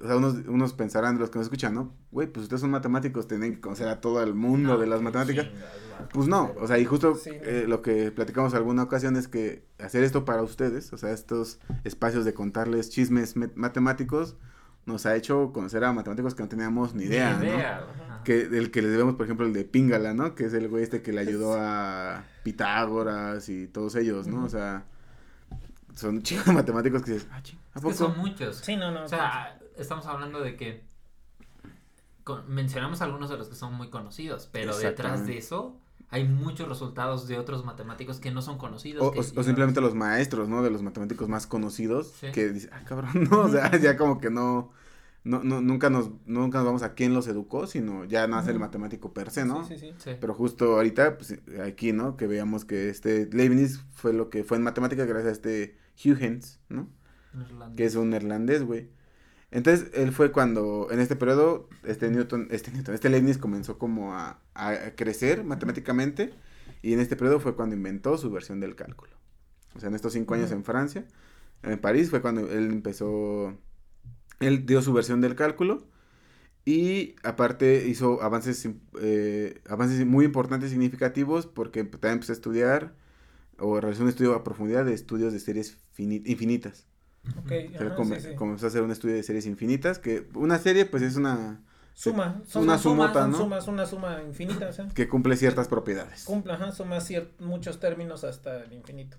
[0.00, 1.92] o sea, unos, unos pensarán, los que nos escuchan, ¿no?
[2.12, 5.02] Güey, pues ustedes son matemáticos, tienen que conocer a todo el mundo No, de las
[5.02, 5.46] matemáticas.
[5.46, 7.36] chingas, Pues no, o sea, y justo Sí, no.
[7.42, 11.58] eh, lo que platicamos alguna ocasión es que hacer esto para ustedes, o sea, estos
[11.84, 14.36] espacios de contarles chismes matemáticos,
[14.86, 17.44] nos ha hecho conocer a matemáticos que no teníamos ni idea, ¿no?
[17.44, 18.22] idea, ajá.
[18.24, 20.34] que el que les debemos, por ejemplo, el de Pingala, ¿no?
[20.34, 24.44] Que es el güey este que le ayudó a Pitágoras y todos ellos, ¿no?
[24.44, 24.84] O sea,
[25.94, 27.94] son chicos matemáticos que dices, ah, ching, ¿a Es que poco?
[27.94, 28.56] son muchos.
[28.58, 29.04] Sí, no, no.
[29.04, 30.84] O sea, estamos hablando de que
[32.24, 36.68] con- mencionamos algunos de los que son muy conocidos, pero detrás de eso hay muchos
[36.68, 39.02] resultados de otros matemáticos que no son conocidos.
[39.02, 40.62] O, que o- o llegaron- simplemente los maestros, ¿no?
[40.62, 42.28] De los matemáticos más conocidos, Sí.
[42.32, 44.70] que dicen, ah, cabrón, no, o sea, ya como que no,
[45.24, 48.56] no, no, nunca nos, nunca nos vamos a quién los educó, sino ya nace el
[48.56, 48.64] Ujú.
[48.66, 49.64] matemático per se, ¿no?
[49.66, 50.12] Sí, sí, sí.
[50.20, 52.16] Pero justo ahorita, pues, aquí, ¿no?
[52.16, 56.60] Que veamos que este Leibniz fue lo que fue en matemáticas gracias a este Huygens,
[56.68, 56.88] ¿no?
[57.34, 57.76] Irlandés.
[57.76, 58.88] que es un neerlandés, güey.
[59.50, 64.14] Entonces, él fue cuando, en este periodo, este Newton, este Newton, este Leibniz comenzó como
[64.14, 66.34] a, a crecer matemáticamente,
[66.82, 69.12] y en este periodo fue cuando inventó su versión del cálculo.
[69.74, 71.06] O sea, en estos cinco años en Francia,
[71.62, 73.56] en París fue cuando él empezó,
[74.40, 75.86] él dio su versión del cálculo,
[76.66, 78.68] y aparte hizo avances,
[79.00, 82.94] eh, avances muy importantes y significativos, porque también empezó a estudiar,
[83.58, 86.86] o realizó un estudio a profundidad de estudios de series fini- infinitas.
[87.38, 88.34] Ok, O sea, ajá, come- sí, sí.
[88.34, 91.60] comenzó a hacer un estudio de series infinitas, que una serie pues es una
[91.94, 93.38] Suma, son una son sumas, sumota, son ¿no?
[93.38, 96.24] sumas, una suma infinita, o sea, que cumple ciertas propiedades.
[96.24, 96.98] cumple, ajá, suma
[97.40, 99.16] muchos términos hasta el infinito.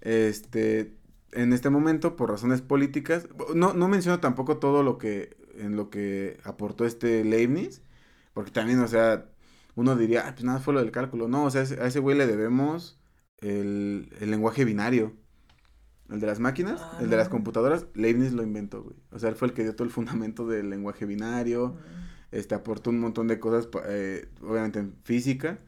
[0.00, 0.96] Este,
[1.32, 5.90] en este momento, por razones políticas, no, no menciono tampoco todo lo que, en lo
[5.90, 7.82] que aportó este Leibniz,
[8.34, 9.26] porque también, o sea,
[9.74, 11.28] uno diría, ah, pues nada, fue lo del cálculo.
[11.28, 12.98] No, o sea, a ese güey le debemos
[13.38, 15.14] el, el lenguaje binario.
[16.10, 18.96] El de las máquinas, Ah, el de las computadoras, Leibniz lo inventó, güey.
[19.10, 21.76] O sea, él fue el que dio todo el fundamento del lenguaje binario.
[22.32, 25.58] este aportó un montón de cosas, eh, obviamente en física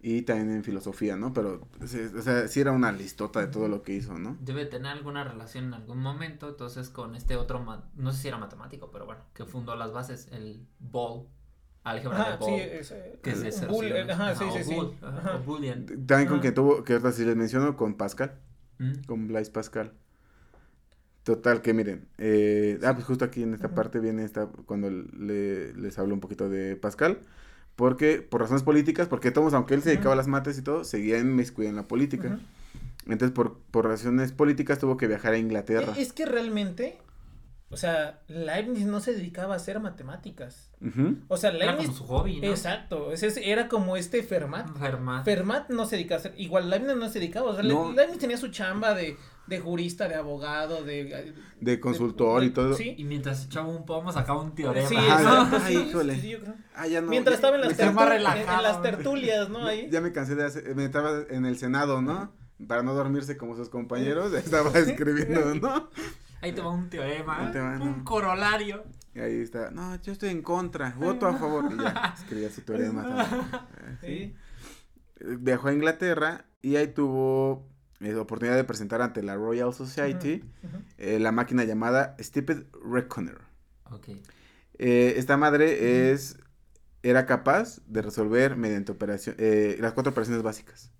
[0.00, 1.32] y también en filosofía, ¿no?
[1.32, 4.36] Pero, sí, o sea, sí era una listota de todo lo que hizo, ¿no?
[4.40, 8.28] Debe tener alguna relación en algún momento, entonces con este otro, ma- no sé si
[8.28, 11.26] era matemático, pero bueno, que fundó las bases, el Ball,
[11.84, 12.60] álgebra Ajá, de sí, Ball.
[12.60, 14.80] es, que es de bull, ajá, sí, sí, sí.
[15.02, 15.36] Ajá, Ajá.
[15.36, 15.86] o Boolean.
[16.06, 18.38] También con que tuvo, que ahorita sí les menciono, con Pascal,
[18.78, 19.04] Mm.
[19.06, 19.92] con Blaise Pascal.
[21.22, 25.74] Total, que miren, eh, ah, pues justo aquí en esta parte viene esta, cuando le,
[25.74, 27.18] les hablo un poquito de Pascal,
[27.74, 30.84] porque, por razones políticas, porque todos, aunque él se dedicaba a las mates y todo,
[30.84, 32.38] seguía inmiscuido en la política.
[33.06, 35.94] Entonces, por, por razones políticas tuvo que viajar a Inglaterra.
[35.96, 36.98] Es que realmente,
[37.68, 40.70] o sea, Leibniz no se dedicaba a hacer matemáticas.
[41.28, 41.86] O sea, Era Leibniz.
[41.86, 42.46] como su hobby, ¿no?
[42.48, 44.68] Exacto, ese era como este Fermat.
[44.78, 45.24] Fermat.
[45.24, 47.92] Fermat no se dedicaba a hacer, igual Leibniz no se dedicaba, o sea, No.
[47.92, 49.16] Leibniz tenía su chamba de,
[49.48, 51.34] de jurista, de abogado, de...
[51.60, 52.74] De consultor y todo.
[52.74, 54.88] Sí, Y mientras echaba un pomo sacaba un teorema.
[54.88, 56.20] sí, Ajá, exacto, ay, sí, híjole.
[56.20, 56.54] sí, yo creo.
[56.74, 57.08] Ah, ya no.
[57.08, 58.82] Mientras ya- estaba en las, me- tertu- más tertu- en- las ¿no?
[58.82, 59.60] tertulias, ¿no?
[59.60, 59.88] ya- Ahí.
[59.90, 62.32] Ya me cansé de hacer, me estaba en el Senado, ¿no?
[62.68, 65.90] Para no dormirse como sus compañeros, estaba escribiendo, ¿no?
[66.46, 68.04] Ahí te va un teorema, va, un ¿no?
[68.04, 68.84] corolario.
[69.14, 71.72] Y ahí está, no, yo estoy en contra, voto a favor.
[71.72, 73.40] Y ya, escribía su teorema también.
[73.80, 74.36] Eh, sí.
[75.20, 77.66] Eh, Viajó a Inglaterra y ahí tuvo
[78.00, 80.44] eh, oportunidad de presentar ante la Royal Society
[80.98, 83.38] eh, la máquina llamada Stupid Reckoner.
[83.90, 84.08] Ok.
[84.78, 86.38] Eh, esta madre es
[87.02, 90.92] era capaz de resolver mediante operación eh, las cuatro operaciones básicas.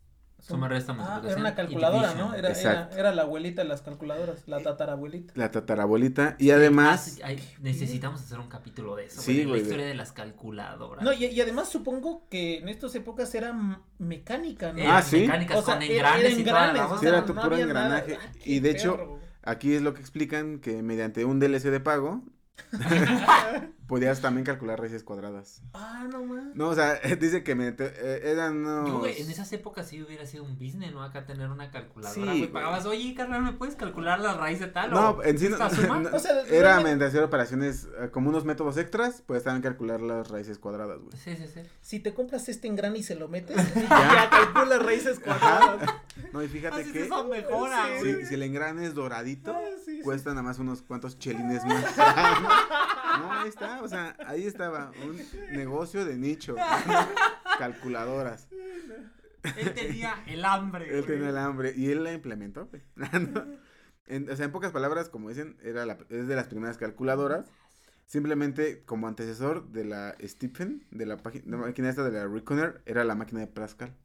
[0.47, 2.15] Suma, resta, Ah, era una calculadora.
[2.15, 2.33] ¿no?
[2.35, 5.33] Era, era, era la abuelita de las calculadoras, la tatarabuelita.
[5.37, 6.37] La tatarabuelita.
[6.39, 7.19] Y además,
[7.61, 9.21] necesitamos hacer un capítulo de eso.
[9.23, 11.03] Sí, güey, La historia de las calculadoras.
[11.05, 13.53] No, y, y además supongo que en estas épocas era
[13.99, 14.83] mecánica, ¿no?
[14.91, 15.21] Ah, ¿sí?
[15.23, 17.57] mecánicas O sea, con era- engranes era y toda la Sí, era tu no puro
[17.57, 17.63] nada.
[17.65, 18.19] engranaje.
[18.21, 22.23] Ah, Y de hecho, aquí es lo que explican que mediante un DLC de pago
[23.87, 25.62] podías también calcular raíces cuadradas.
[25.75, 26.55] Ah, no más.
[26.55, 28.88] No, o sea, dice que mediante, eh, eran unos...
[28.88, 31.03] Yo, güey, en esas épocas sí hubiera sido un business, ¿no?
[31.03, 32.38] Acá tener una calculadora, Sí, güey.
[32.40, 32.53] güey.
[32.53, 34.90] Pagabas, oye, carnal, ¿me puedes calcular la raíz de tal?
[34.90, 35.57] No, o en sí no,
[36.01, 40.01] no, O sea, era mediante hacer operaciones eh, como unos métodos extras, puedes también calcular
[40.01, 41.16] las raíces cuadradas, güey.
[41.16, 41.61] Sí, sí, sí.
[41.81, 45.88] Si te compras este engrane y se lo metes, ya calcula raíces cuadradas.
[46.33, 48.01] No, y fíjate Así que eso mejora, Sí.
[48.01, 48.21] güey.
[48.23, 49.57] si, si el engrane es doradito.
[50.07, 51.97] Cuesta nada más unos cuantos chelines más.
[53.19, 55.21] no, ahí está, o sea, ahí estaba, un
[55.57, 56.55] negocio de nicho,
[57.59, 58.49] calculadoras.
[59.57, 61.16] Él tenía el hambre, Él güey.
[61.16, 62.83] tenía el hambre y él la implementó, güey.
[63.33, 63.45] No.
[64.09, 67.47] En- o sea, en pocas palabras, como dicen, era la, es de las primeras calculadoras.
[68.07, 72.81] Simplemente como antecesor de la Stephen, de la página, la máquina esta de la Reconer,
[72.87, 73.97] era la máquina de Pascal.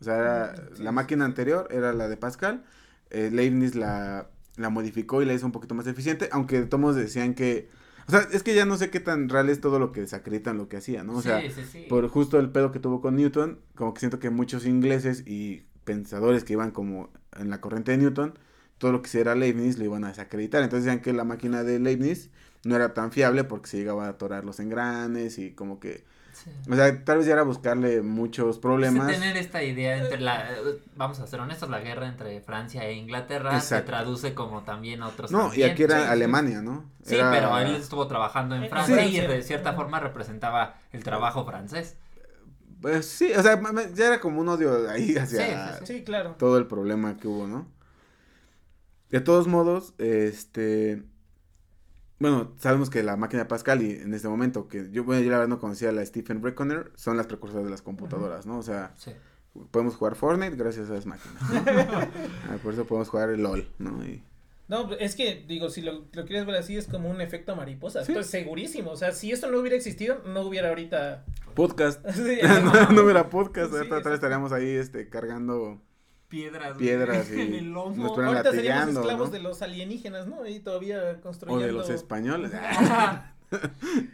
[0.00, 2.64] O sea, era- Ah, sí, la sí, máquina anterior era la de Pascal.
[3.10, 6.96] eh, Leibniz la, la modificó y la hizo un poquito más eficiente, aunque de todos
[6.96, 7.70] decían que...
[8.06, 10.56] O sea, es que ya no sé qué tan real es todo lo que desacreditan
[10.56, 11.16] lo que hacía, ¿no?
[11.16, 11.86] O sea, sí, sí, sí.
[11.88, 15.64] por justo el pedo que tuvo con Newton, como que siento que muchos ingleses y
[15.84, 18.38] pensadores que iban como en la corriente de Newton,
[18.78, 20.62] todo lo que hiciera Leibniz lo iban a desacreditar.
[20.62, 22.30] Entonces decían que la máquina de Leibniz
[22.64, 26.04] no era tan fiable porque se llegaba a atorar los engranes y como que...
[26.44, 26.50] Sí.
[26.70, 29.10] O sea, tal vez ya era buscarle muchos problemas.
[29.10, 30.48] Es tener esta idea entre la,
[30.96, 33.84] vamos a ser honestos, la guerra entre Francia e Inglaterra Exacto.
[33.86, 36.10] se traduce como también a otros No, y aquí era.
[36.10, 36.84] Alemania, ¿no?
[37.02, 41.44] Sí, Era- pero él estuvo trabajando en Francia y de cierta forma representaba el trabajo
[41.44, 41.96] francés.
[42.80, 43.60] Pues sí, o sea,
[43.94, 46.36] ya era como un odio ahí hacia Sí, sí, Sí, claro.
[46.38, 47.66] todo el problema que hubo, ¿no?
[49.10, 51.02] De todos modos, este...
[52.20, 55.30] Bueno, sabemos que la máquina de Pascal y en este momento, que yo, bueno, yo
[55.30, 58.58] la verdad no conocía a la Stephen Reckoner, son las precursoras de las computadoras, ¿no?
[58.58, 59.12] O sea, Sí.
[59.70, 61.36] podemos jugar Fortnite gracias a esas máquinas.
[61.42, 61.48] ¿no?
[62.50, 64.04] Ah, por eso podemos jugar el LOL, ¿no?
[64.04, 64.22] Y-
[64.66, 68.04] No, es que, digo, si lo, lo quieres ver así, es como un efecto mariposa.
[68.04, 68.12] Sí.
[68.12, 68.90] Esto es segurísimo.
[68.90, 71.24] O sea, si esto no hubiera existido, no hubiera ahorita.
[71.54, 72.04] Podcast.
[72.12, 75.80] Sí, no, no hubiera podcast, Sí, ahorita estaríamos ahí, este, cargando...
[76.28, 76.76] Piedras.
[76.76, 77.96] Piedras y- en el lomo.
[77.96, 79.32] nos ahorita seríamos esclavos ¿no?
[79.32, 80.46] de los alienígenas, ¿no?
[80.46, 81.66] Y todavía O construyendo.
[81.66, 82.52] de los españoles.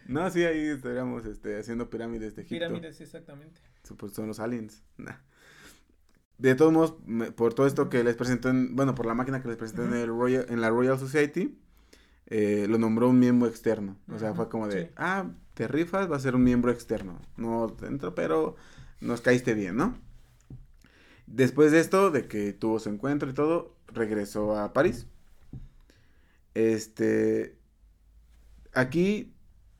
[0.06, 2.54] No, sí, ahí estaríamos este, haciendo pirámides de Egipto.
[2.66, 3.60] Pirámides, exactamente.
[3.82, 4.84] Supo- Son los aliens.
[4.96, 5.16] Nah.
[6.38, 9.42] De todos modos, me- por todo esto que les presenté, en- bueno, por la máquina
[9.42, 11.58] que les presenté en, el Royal, en la Royal Society,
[12.26, 13.96] eh, lo nombró un miembro externo.
[14.12, 14.90] O sea, fue como de, Sí.
[14.96, 17.20] ah, te rifas, va a ser un miembro externo.
[17.36, 18.54] No dentro, pero
[19.00, 19.98] nos caíste bien, ¿no?
[21.26, 25.06] Después de esto, de que tuvo su encuentro y todo, regresó a París.
[26.54, 27.56] Este,
[28.72, 29.34] aquí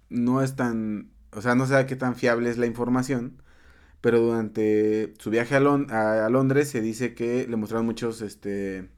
[0.09, 3.43] no es tan, o sea, no sé qué tan fiable es la información,
[4.01, 8.23] pero durante su viaje a, Lon- a- a Londres se dice que le mostraron muchos,
[8.23, 8.91] este,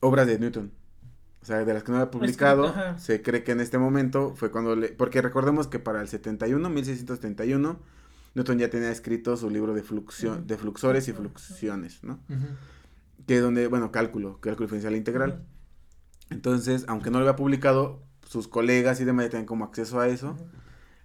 [0.00, 0.72] obras de Newton.
[1.42, 4.50] O sea, de las que no había publicado, se cree que en este momento fue
[4.50, 7.80] cuando le, porque recordemos que para el 71, 1671,
[8.36, 12.20] Newton ya tenía escrito su libro de, de fluxores y fluxiones, ¿no?
[13.26, 15.46] Que es donde, bueno, cálculo, cálculo diferencial integral.
[16.28, 20.08] Entonces, aunque no lo había publicado, sus colegas y demás ya tenían como acceso a
[20.08, 20.36] eso.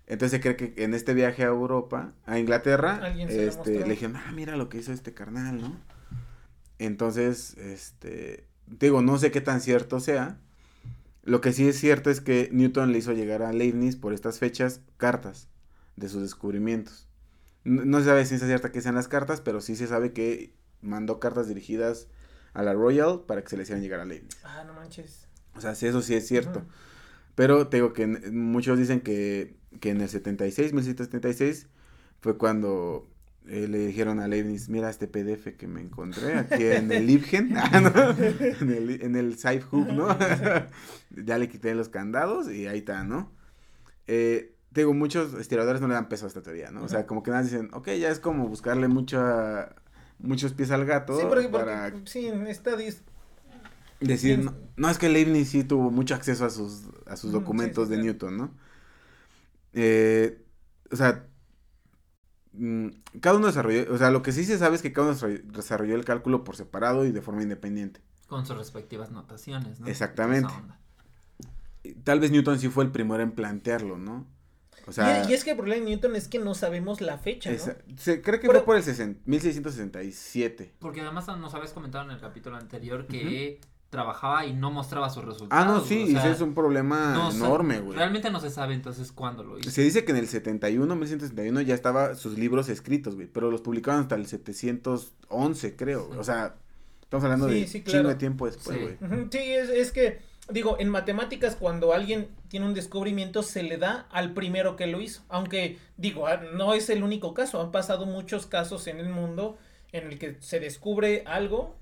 [0.07, 4.33] Entonces se cree que en este viaje a Europa, a Inglaterra, este, le dijeron, ah,
[4.33, 5.79] mira lo que hizo este carnal, ¿no?
[6.79, 10.37] Entonces, este, digo, no sé qué tan cierto sea.
[11.23, 14.37] Lo que sí es cierto es que Newton le hizo llegar a Leibniz por estas
[14.37, 15.47] fechas cartas
[15.95, 17.07] de sus descubrimientos.
[17.63, 20.55] No, se sabe si es cierta que sean las cartas, pero sí se sabe que
[20.81, 22.07] mandó cartas dirigidas
[22.53, 24.37] a la Royal para que se le hicieran llegar a Leibniz.
[24.43, 25.27] Ah, no manches.
[25.55, 26.63] O sea, sí, eso sí es cierto.
[27.35, 31.67] Pero te digo que muchos dicen que, que en el 76, 1776,
[32.19, 33.09] fue cuando
[33.47, 37.53] eh, le dijeron a Leibniz, mira este PDF que me encontré aquí en el Ibgen,
[37.57, 38.25] ah, ¿no?
[38.25, 40.07] en el, en el Safe Hub, ¿no?
[41.09, 43.31] ya le quité los candados y ahí está, ¿no?
[44.07, 46.83] Eh, digo, muchos estiradores no le dan peso a esta teoría, ¿no?
[46.83, 49.75] O sea, como que nada dicen, ok, ya es como buscarle mucha,
[50.19, 53.01] muchos pies al gato Sí, porque, porque- para sí, está dis-
[53.99, 57.39] decir, no, no, es que Leibniz sí tuvo mucho acceso a sus, a sus Ujú,
[57.39, 58.13] documentos sí, sí, de claro.
[58.13, 58.51] Newton, ¿no?
[59.73, 60.41] Eh,
[60.91, 61.25] o sea,
[62.53, 62.87] mm,
[63.21, 65.95] cada uno desarrolló, o sea, lo que sí se sabe es que cada uno desarrolló-
[65.95, 68.01] el cálculo por separado y de forma independiente.
[68.27, 69.87] Con sus respectivas notaciones, ¿no?
[69.87, 70.53] Exactamente.
[72.03, 74.27] Tal vez Newton sí fue el primero en plantearlo, ¿no?
[74.87, 77.17] O sea, y, y es que el problema de Newton es que no sabemos la
[77.17, 77.55] fecha, ¿no?
[77.55, 80.73] esa- se cree que Pero- fue por el 60 1667.
[80.79, 85.25] Porque además nos habías comentado en el capítulo anterior que trabajaba y no mostraba sus
[85.25, 85.65] resultados.
[85.65, 87.97] Ah, no, sí, o y sea, ese es un problema no enorme, güey.
[87.97, 89.69] Realmente no se sabe entonces cuándo lo hizo.
[89.69, 93.59] Se dice que en el 71, 1171 ya estaba sus libros escritos, güey, pero los
[93.61, 96.07] publicaron hasta el 711, creo.
[96.07, 96.19] güey.
[96.19, 96.55] O sea,
[97.01, 98.07] estamos hablando Sí, de sí, chingo claro.
[98.09, 98.81] de tiempo después, Sí.
[99.09, 99.27] güey.
[99.29, 104.07] Sí, es, es que, digo, en matemáticas cuando alguien tiene un descubrimiento se le da
[104.11, 105.23] al primero que lo hizo.
[105.29, 107.61] Aunque, digo, ah, no es el único caso.
[107.61, 109.57] Han pasado muchos casos en el mundo
[109.91, 111.75] en el que se descubre algo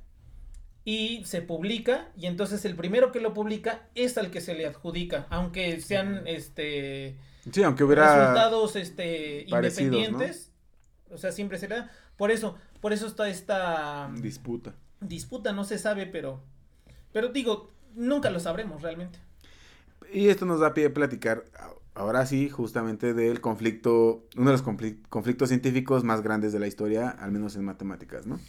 [0.86, 4.66] y se publica y entonces el primero que lo publica es al que se le
[4.66, 5.28] adjudica.
[5.30, 7.18] Aunque sean, este...
[7.52, 8.16] Sí, aunque hubiera...
[8.16, 10.52] resultados este independientes
[11.12, 14.76] o sea siempre será por eso por eso está esta Disputa.
[15.00, 16.44] disputa no se sabe pero
[17.12, 19.20] pero digo nunca lo sabremos realmente
[20.14, 21.44] Y esto nos da pie a platicar,
[21.94, 26.68] ahora sí, justamente del conflicto, uno de los conflic- conflictos científicos más grandes de la
[26.68, 28.40] historia, al menos en matemáticas, ¿no?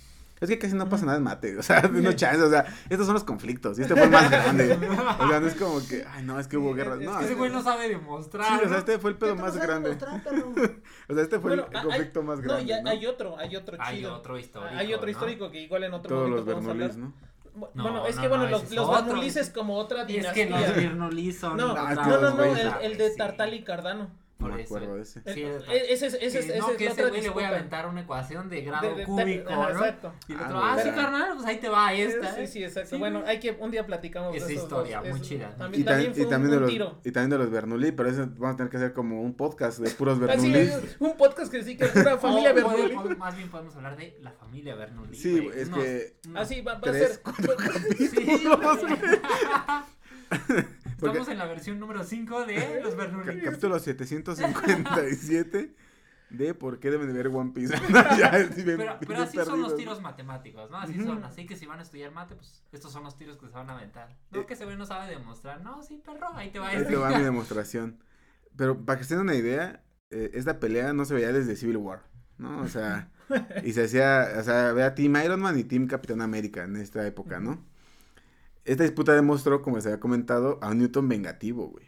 [0.40, 3.05] Es que casi no pasa nada en mate, o sea, no chance, o sea, estos
[3.05, 4.72] son los conflictos, y este fue el más grande.
[5.20, 7.11] O sea, no es como que, ay, no, es que hubo guerras, no.
[7.11, 8.59] es que Ese es- güey no sabe demostrar.
[8.59, 9.90] Sí, o sea, este fue el pedo ¿Qué te más grande.
[11.09, 12.62] O sea, este fue Bueno, el hay- conflicto más grande.
[12.62, 12.88] no, ya ¿no?
[12.88, 14.74] hay otro hay otro Hay chido otro histórico.
[14.74, 15.11] hay otro ¿no?
[15.12, 16.96] histórico que igual en otro Todos los momento vamos a hablar.
[16.96, 17.30] ¿no?
[17.61, 19.05] Bu- No, bueno es no, que bueno no, los, es los otro.
[19.05, 22.44] Bernoullis es como otra Es dinastía que los Bernoulli son no, otra no, no, no,
[22.44, 23.16] el, el de sí.
[23.18, 24.74] Tartal y Cardano No Por me eso.
[24.76, 25.20] acuerdo de ese.
[25.35, 27.48] Sí, El- el- e- ese es ese no, es que ese güey le voy a
[27.48, 29.79] aventar una ecuación de grado de- cúbico, ajá, ¿no?
[29.81, 32.35] exacto Y el Ah, otro, ah, sí, carnal, pues ahí te va esta.
[32.35, 32.46] Sí, ¿eh?
[32.46, 32.90] sí, exacto.
[32.90, 35.09] Sí, bueno, hay que un día platicamos Esa de esos historia, dos.
[35.11, 35.55] muy Es- chida.
[35.57, 36.98] También, Y, también tan- fue y un, también de los, tiro.
[37.05, 39.79] y también de los Bernoulli, pero eso vamos a tener que hacer como un podcast
[39.79, 40.59] de puros Así Bernoulli.
[40.59, 42.94] es, un podcast que sí que es pura familia Bernoulli.
[42.94, 45.16] podemos- Más bien podemos hablar de la familia Bernoulli.
[45.18, 45.61] Sí, güey.
[45.61, 47.20] es que Así va, va a ser.
[47.98, 48.44] Sí.
[51.01, 53.41] Porque- Estamos en la versión número 5 de los Bernoulli.
[53.45, 55.75] capítulo 757
[56.31, 57.75] de por qué deben de ver One Piece.
[58.19, 58.31] Ya,
[59.01, 60.79] Pero, así son los tiros matemáticos, ¿no?
[60.79, 61.25] Así son.
[61.25, 63.69] Así que si van a estudiar mate, pues estos son los tiros que se van
[63.71, 64.17] a aventar.
[64.31, 64.47] No Eh.
[64.47, 65.61] que ese güey no sabe demostrar.
[65.63, 66.91] No, sí, perro, ahí te va Ahí este.
[66.91, 67.99] te va mi demostración.
[68.57, 71.79] Pero para que se den una idea, eh, esta pelea no se veía desde Civil
[71.79, 72.03] War,
[72.39, 72.61] ¿no?
[72.63, 73.11] O sea,
[73.65, 77.05] y se hacía, o sea, vea Team Iron Man y Team Capitán América en esta
[77.07, 77.65] época, ¿no?
[78.64, 81.87] Esta disputa demostró, como se había comentado, a un Newton vengativo, güey.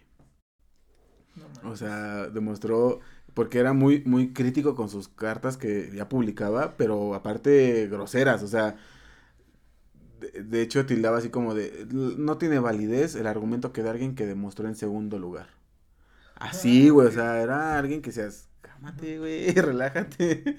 [1.36, 1.46] No.
[1.64, 3.00] O sea, demostró,
[3.34, 8.48] porque era muy, muy crítico con sus cartas que ya publicaba, pero aparte groseras, o
[8.48, 8.76] sea,
[10.20, 13.90] de, de hecho tildaba así como de, "L- no tiene validez el argumento que de
[13.90, 15.48] alguien que demostró en segundo lugar.
[16.36, 20.56] Así, güey, o sea, era alguien que seas, cálmate, güey, relájate.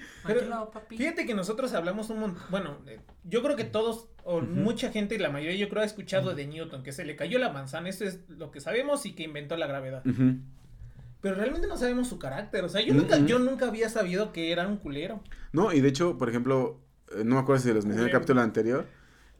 [0.88, 5.18] Fíjate que nosotros hablamos un montón, bueno, eh, yo creo que todos, o mucha gente,
[5.18, 8.04] la mayoría yo creo ha escuchado de Newton, que se le cayó la manzana, eso
[8.04, 10.02] es lo que sabemos y que inventó la gravedad.
[11.20, 14.52] Pero realmente no sabemos su carácter, o sea, yo nunca, yo nunca había sabido que
[14.52, 15.22] era un culero.
[15.52, 16.80] No, y de hecho, por ejemplo,
[17.16, 18.86] eh, no me acuerdo si los mencioné en el capítulo anterior,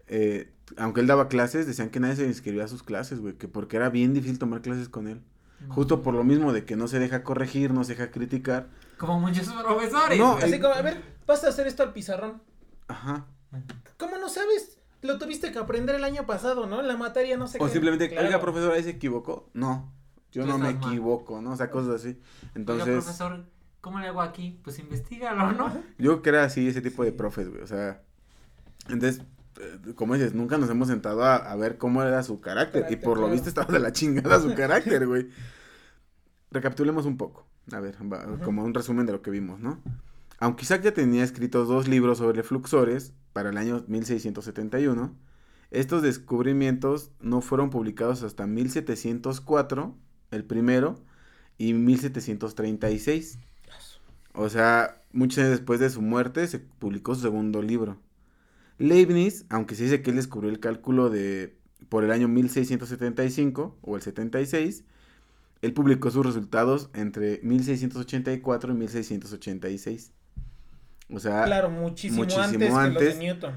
[0.07, 3.49] eh, aunque él daba clases, decían que nadie se inscribía a sus clases, güey, que
[3.49, 5.21] porque era bien difícil tomar clases con él.
[5.69, 8.69] Justo por lo mismo de que no se deja corregir, no se deja criticar.
[8.99, 10.19] Como muchos profesores.
[10.19, 10.33] No.
[10.37, 12.43] Así eh, como, a ver, vas a hacer esto al pizarrón.
[12.89, 13.27] Ajá.
[13.99, 14.79] ¿Cómo no sabes?
[15.03, 16.81] Lo tuviste que aprender el año pasado, ¿no?
[16.81, 17.73] En la materia no sé O qué.
[17.73, 18.27] simplemente, Claro.
[18.27, 19.51] oiga, profesor, ahí se equivocó.
[19.53, 19.93] No,
[20.33, 20.77] yo no me mal.
[20.77, 21.53] equivoco, ¿no?
[21.53, 22.09] O sea, cosas así.
[22.09, 23.45] Oiga, Entonces, profesor,
[23.81, 24.59] ¿cómo le hago aquí?
[24.65, 25.73] Pues investigalo, ¿no?
[25.99, 27.63] yo creo así ese tipo de profes, güey.
[27.63, 28.03] O sea,
[28.89, 29.23] entonces,
[29.95, 32.87] como dices, nunca nos hemos sentado a, a ver cómo era su carácter.
[32.91, 35.29] y por lo visto estaba de la chingada su carácter, güey.
[36.51, 37.47] Recapitulemos un poco.
[37.73, 39.81] A ver, va- como un resumen de lo que vimos, ¿no?
[40.39, 45.15] Aunque Isaac ya tenía escritos dos libros sobre fluxores para el año 1671,
[45.71, 49.97] estos descubrimientos no fueron publicados hasta 1704,
[50.31, 51.01] el primero,
[51.59, 53.39] y 1736.
[54.35, 57.97] O sea, muchos años después de su muerte se publicó su segundo libro.
[58.79, 61.57] Leibniz, aunque se dice que él descubrió el cálculo de
[61.89, 64.85] por el año 1675 o el 76,
[65.63, 70.13] él publicó sus resultados entre 1684 y 1686.
[71.13, 73.55] O sea, Claro, muchísimo, muchísimo antes, que los de Newton.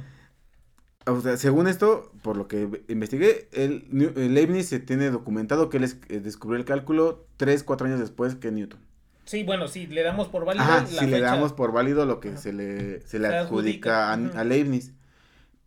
[1.07, 5.77] o sea, según esto, por lo que investigué, el, el Leibniz se tiene documentado que
[5.77, 8.79] él es- eh, descubrió el cálculo 3, 4 años después que Newton.
[9.25, 12.19] Sí, bueno, sí, le damos por válido Ajá, la si le damos por válido lo
[12.19, 12.37] que Ajá.
[12.37, 14.37] se le, se le Se adjudica, adjudica, a, ujú.
[14.37, 14.93] a Leibniz.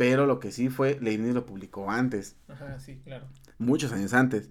[0.01, 3.27] Pero lo que sí fue, Leibniz lo publicó antes, Ajá, sí, claro.
[3.59, 4.49] muchos años antes.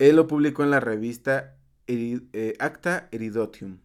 [0.00, 1.54] Él lo publicó en la revista
[1.86, 3.78] Eri- eh, Acta Eridotium.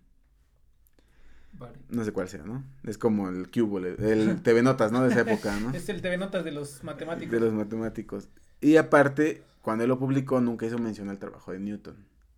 [1.53, 1.77] Vale.
[1.89, 2.63] No sé cuál sea, ¿no?
[2.83, 5.03] Es como el cubo, el, el TV Notas, ¿no?
[5.03, 5.69] De esa época, ¿no?
[5.71, 7.31] Es el TV Notas de los matemáticos.
[7.31, 8.27] De los matemáticos.
[8.59, 11.95] Y aparte, cuando él lo publicó, nunca hizo mención al trabajo de Newton.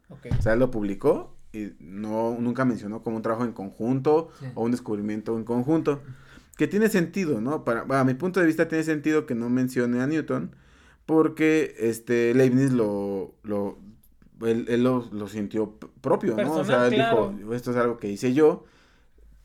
[0.09, 0.27] Ok.
[0.37, 4.47] O sea, él lo publicó y no, nunca mencionó como un trabajo en conjunto Sí.
[4.55, 6.01] o un descubrimiento en conjunto.
[6.59, 7.63] Que tiene sentido, ¿no?
[7.63, 10.55] Para, a mi punto de vista tiene sentido que no mencione a Newton
[11.05, 13.79] porque este Leibniz lo, lo
[14.41, 16.53] él, él lo, lo sintió propio, ¿no?
[16.57, 17.33] O sea, él claro.
[17.37, 18.65] dijo, esto es algo que hice yo,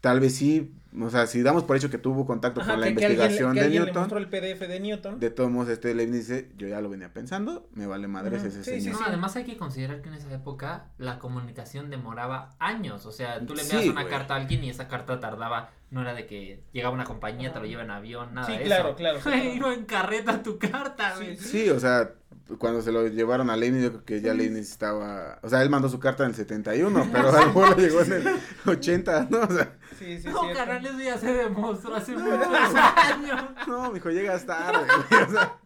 [0.01, 2.89] tal vez sí, o sea, si damos por hecho que tuvo contacto Ajá, con la
[2.89, 5.21] que, que alguien, investigación que de le Newton, mostró el PDF de Newton.
[5.21, 8.65] de todos modos este Leibniz dice, yo ya lo venía pensando, me vale madres ese
[8.65, 9.01] sí, sí, señor.
[9.01, 13.07] No, además hay que considerar que en esa época la comunicación demoraba años.
[13.07, 14.13] O sea, tú le Sí, enviabas una güey.
[14.13, 15.71] carta a alguien y esa carta tardaba.
[15.95, 18.65] No era de que llegaba una compañía, te lo lleva en avión, nada Sí, de
[18.65, 18.97] claro, eso.
[18.97, 19.45] claro, claro.
[19.45, 21.37] Iba en carreta tu carta, Sí, güey.
[21.37, 22.11] Sí, o sea,
[22.59, 25.71] cuando se lo llevaron a Leibniz, yo creo que ya Leibniz estaba, o sea, él
[25.71, 28.29] mandó su carta en el 71, pero a lo mejor lo llegó en el
[28.67, 29.41] 80, ¿no?
[29.43, 33.43] O sea, Sí, sí, No, carnal, eso ya se demostró hace muchos años.
[33.69, 35.57] no, mijo, llegas tarde, güey, o sea,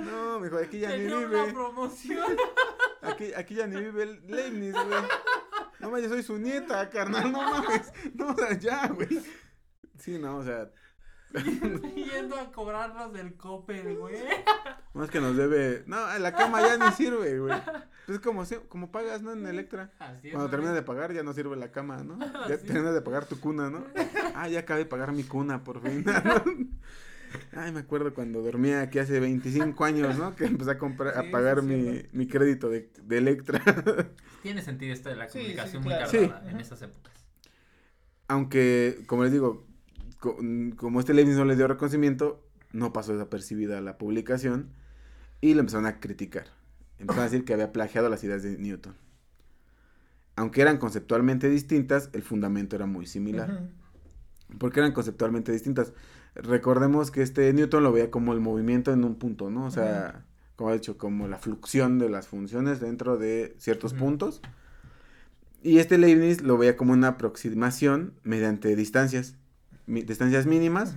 [0.00, 2.24] no, mijo, aquí ya ni una vive, promoción.
[3.02, 5.02] aquí, aquí ya ni vive el Leibniz, güey.
[5.80, 9.20] No mames, yo soy su nieta, carnal, no mames, no, o sea, ya, güey.
[9.98, 10.70] Sí, no, o sea,
[11.96, 14.16] Yendo a cobrarnos del Coppel, güey.
[14.94, 17.60] no es que nos debe, no, la cama ya ni sirve, güey.
[18.06, 19.32] Pues como, si- como pagas, ¿no?
[19.32, 19.90] En Electra.
[19.98, 20.32] Así es.
[20.32, 20.50] Cuando güey.
[20.50, 22.18] terminas de pagar ya no sirve la cama, ¿no?
[22.48, 23.84] Ya terminas de pagar tu cuna, ¿no?
[24.34, 26.04] Ah, ya acabé de pagar mi cuna, por fin.
[27.52, 30.34] Ay, me acuerdo cuando dormía aquí hace 25 años, ¿no?
[30.36, 33.60] Que empecé a comprar, Sí, a pagar sí, mi, mi crédito de, de Electra.
[34.42, 36.10] Tiene sentido esto de la comunicación sí, muy claro.
[36.10, 36.48] tardada Sí.
[36.50, 37.12] en esas épocas.
[38.28, 39.66] Aunque, como les digo,
[40.18, 42.42] como este Leibniz no le dio reconocimiento,
[42.72, 44.70] no pasó desapercibida la publicación
[45.40, 46.46] y lo empezaron a criticar.
[46.98, 48.94] Empezaron a decir que había plagiado las ideas de Newton.
[50.34, 53.50] Aunque eran conceptualmente distintas, el fundamento era muy similar.
[53.50, 54.58] Ujú.
[54.58, 55.92] porque eran conceptualmente distintas.
[56.34, 59.64] Recordemos que este Newton lo veía como el movimiento en un punto, ¿no?
[59.66, 64.40] O sea, como ha dicho, como la fluxión de las funciones dentro de ciertos puntos.
[65.62, 69.36] Y este Leibniz lo veía como una aproximación mediante distancias,
[69.86, 70.96] distancias mínimas,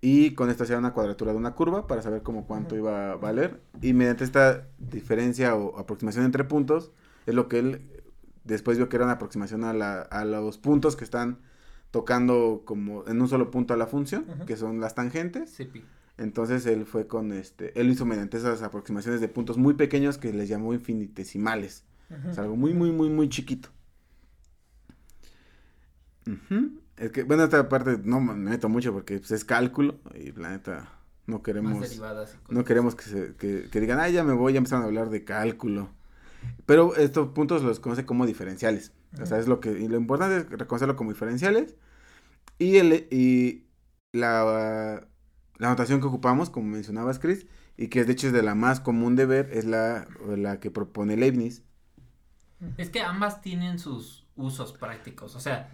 [0.00, 3.16] y con esto hacía una cuadratura de una curva para saber como cuánto iba a
[3.16, 3.60] valer.
[3.82, 6.92] Y mediante esta diferencia o aproximación entre puntos,
[7.26, 7.82] es lo que él
[8.44, 11.38] después vio que era una aproximación a, la- a los puntos que están
[11.90, 15.50] tocando como en un solo punto a la función, que son las tangentes.
[15.50, 15.84] Sí, pi.
[16.16, 20.32] Entonces él fue con este, él hizo mediante esas aproximaciones de puntos muy pequeños que
[20.32, 21.84] les llamó infinitesimales.
[22.30, 23.68] Es algo muy, muy, muy, muy chiquito.
[26.26, 26.80] Ujú.
[26.98, 30.50] Es que, bueno, esta parte no me meto mucho porque pues, es cálculo y la
[30.50, 30.92] neta
[31.26, 32.36] no queremos, derivadas.
[32.48, 35.10] no queremos que, se, que, que digan, ay, ya me voy, ya empezaron a hablar
[35.10, 35.90] de cálculo.
[36.66, 38.92] Pero estos puntos los conoce como diferenciales.
[39.20, 41.74] O sea, es lo que, y lo importante es reconocerlo como diferenciales.
[42.58, 43.64] Y, el, y
[44.12, 45.06] la,
[45.56, 47.46] la notación que ocupamos, como mencionabas, Chris,
[47.76, 50.70] y que de hecho es de la más común de ver, es la, la que
[50.70, 51.62] propone Leibniz.
[52.76, 55.36] Es que ambas tienen sus usos prácticos.
[55.36, 55.70] O sea,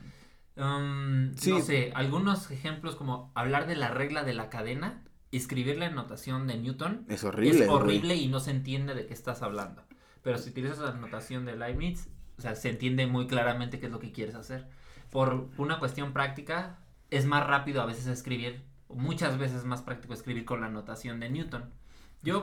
[0.56, 1.50] um, Sí.
[1.50, 5.02] no sé, algunos ejemplos como hablar de la regla de la cadena,
[5.32, 7.50] escribirla en notación de Newton, Es horrible.
[7.64, 7.68] es güey.
[7.78, 9.82] horrible y no se entiende de qué estás hablando.
[10.22, 13.92] Pero si utilizas la notación de Leibniz, o sea, se entiende muy claramente qué es
[13.92, 14.66] lo que quieres hacer.
[15.10, 16.78] Por una cuestión práctica,
[17.10, 21.20] es más rápido a veces escribir, muchas veces es más práctico escribir con la notación
[21.20, 21.70] de Newton.
[22.24, 22.42] Yo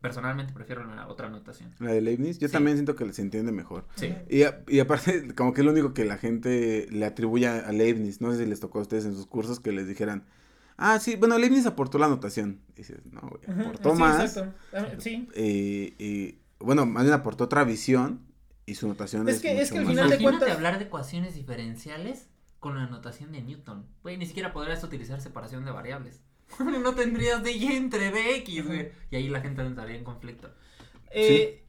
[0.00, 1.74] personalmente prefiero la otra notación.
[1.78, 2.52] La de Leibniz, yo Sí.
[2.52, 3.86] también siento que se entiende mejor.
[3.96, 4.14] Sí.
[4.28, 7.72] Y, a- y aparte, como que es lo único que la gente le atribuye a
[7.72, 8.20] Leibniz.
[8.20, 10.24] No sé si les tocó a ustedes en sus cursos que les dijeran,
[10.76, 12.60] ah, sí, bueno, Leibniz aportó la notación.
[12.74, 14.20] Y dices, no, güey, aportó Sí, más.
[14.36, 14.54] exacto.
[14.74, 15.28] Ah, Sí.
[15.34, 18.20] eh, y, bueno, más bien aportó otra visión
[18.66, 20.78] y su notación Es es, que- es mucho que al más final de cuentas- hablar
[20.78, 22.28] de ecuaciones diferenciales
[22.60, 23.86] con la notación de Newton.
[24.02, 26.20] Güey, ni siquiera podrías utilizar separación de variables.
[26.82, 28.90] no tendrías de y entre de x, güey.
[29.10, 30.50] Y ahí la gente entraría en conflicto.
[31.10, 31.62] Eh,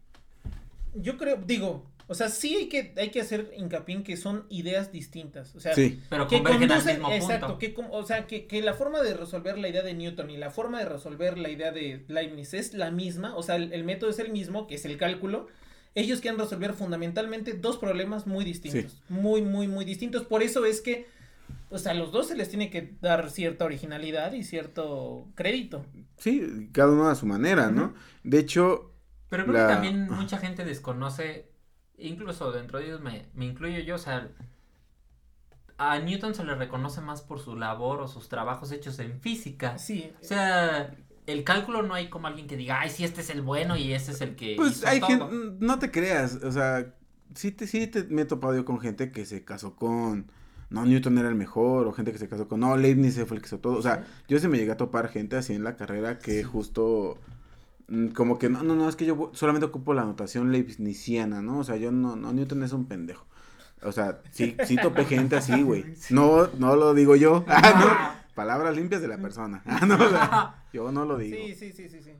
[0.95, 4.45] Yo creo, digo, o sea, sí hay que, hay que hacer hincapié en que son
[4.49, 5.55] ideas distintas.
[5.55, 7.59] O sea, Sí, Pero que convergen al conducen, mismo exacto, punto.
[7.59, 10.37] que, com- o sea, que, que la forma de resolver la idea de Newton y
[10.37, 13.83] la forma de resolver la idea de Leibniz es la misma, o sea, el, el
[13.83, 15.47] método es el mismo, que es el cálculo.
[15.95, 20.23] Ellos quieren resolver fundamentalmente dos problemas muy distintos, muy, muy, muy distintos.
[20.23, 21.05] Por eso es que,
[21.73, 25.85] pues a los dos se les tiene que dar cierta originalidad y cierto crédito.
[26.17, 27.93] sí, cada uno a su manera, ¿no?
[28.23, 28.91] De hecho,
[29.29, 31.49] Pero creo La- que también mucha gente desconoce,
[31.97, 34.29] incluso dentro de ellos me, me incluyo yo, o sea,
[35.77, 39.77] a Newton se le reconoce más por su labor o sus trabajos hechos en física.
[39.77, 40.11] Sí.
[40.21, 40.95] O sea,
[41.25, 43.93] el cálculo no hay como alguien que diga, ay, sí, este es el bueno y
[43.93, 44.55] este es el que.
[44.55, 45.09] pues hizo hay todo".
[45.09, 46.95] gente, no te creas, o sea,
[47.35, 50.31] sí, te, sí te, me he topado yo con gente que se casó con,
[50.73, 53.41] no, Newton era el mejor, o gente que se casó con, no, Leibniz fue el
[53.41, 55.75] que hizo todo, o sea, yo se me llegué a topar gente así en la
[55.77, 56.43] carrera que Sí.
[56.43, 57.17] justo
[57.87, 61.59] mm, como que no, no, no, es que yo solamente ocupo la notación leibniziana, ¿no?
[61.59, 63.25] O sea, yo no, no, Newton es un pendejo.
[63.83, 65.83] O sea, sí, sí topé gente así, güey.
[66.09, 67.43] No, no lo digo yo.
[67.49, 68.23] Ah, no.
[68.35, 69.61] Palabras limpias de la persona.
[69.65, 71.37] Ah, no, o sea, yo no lo digo.
[71.37, 72.13] Sí, sí, sí, sí, sí.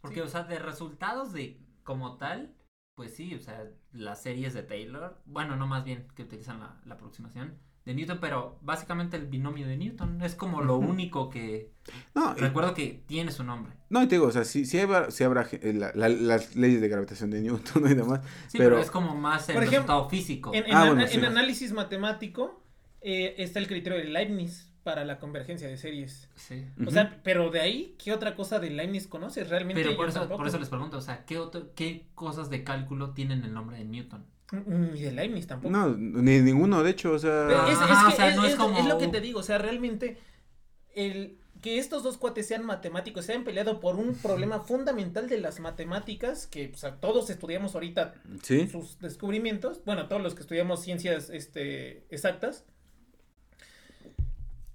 [0.00, 0.20] Porque, Sí.
[0.22, 2.54] o sea, de resultados de como tal,
[2.96, 6.80] pues sí, o sea, las series de Taylor, bueno, no más bien que utilizan la,
[6.86, 7.54] la aproximación
[7.84, 11.70] de Newton, pero básicamente el binomio de Newton es como lo único que
[12.14, 13.72] No, y, recuerdo que tiene su nombre.
[13.88, 16.80] no, y te digo, o sea, sí, sí habrá, sí habrá la- la- las leyes
[16.82, 18.20] de gravitación de Newton y demás.
[18.48, 20.52] Sí, pero, Pero- es como más el ejemplo, resultado físico.
[20.54, 22.62] En, en Ah, en análisis matemático
[23.00, 26.28] eh, está el criterio de Leibniz para la convergencia de series.
[26.36, 26.66] Sí.
[26.86, 29.48] O sea, pero de ahí, ¿qué otra cosa de Leibniz conoces?
[29.48, 30.38] Realmente Pero por eso, tampoco.
[30.38, 33.76] por eso les pregunto, o sea, ¿qué, otro, ¿qué cosas de cálculo tienen el nombre
[33.78, 34.24] de Newton?
[34.52, 35.70] Mm, Ni de Leibniz tampoco.
[35.72, 37.46] No, ni ninguno, de hecho, o sea.
[37.68, 39.20] es, es Ajá, que o sea, es, no es es- como- es lo que te
[39.20, 40.18] digo, o sea, realmente
[40.94, 45.38] el que estos dos cuates sean matemáticos, se hayan peleado por un problema fundamental de
[45.38, 48.66] las matemáticas, que todos estudiamos ahorita Sí.
[48.66, 52.64] sus descubrimientos, bueno, todos los que estudiamos ciencias este, exactas,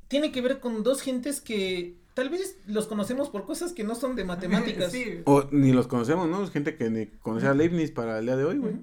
[0.07, 3.95] tiene que ver con dos gentes que tal vez los conocemos por cosas que no
[3.95, 4.91] son de matemáticas.
[4.93, 5.21] Sí.
[5.25, 6.45] O ni los conocemos, ¿no?
[6.47, 8.75] Gente que ni conocía a Leibniz para el día de hoy, güey.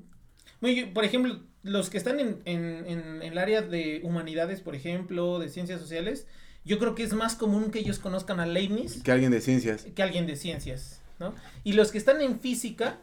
[0.63, 4.75] Bien, por ejemplo, los que están en, en, en, en el área de humanidades, por
[4.75, 6.27] ejemplo, de ciencias sociales,
[6.65, 9.85] yo creo que es más común que ellos conozcan a Leibniz Que alguien de ciencias.
[9.95, 11.35] que alguien de ciencias, ¿no?
[11.65, 12.99] Y los que están en física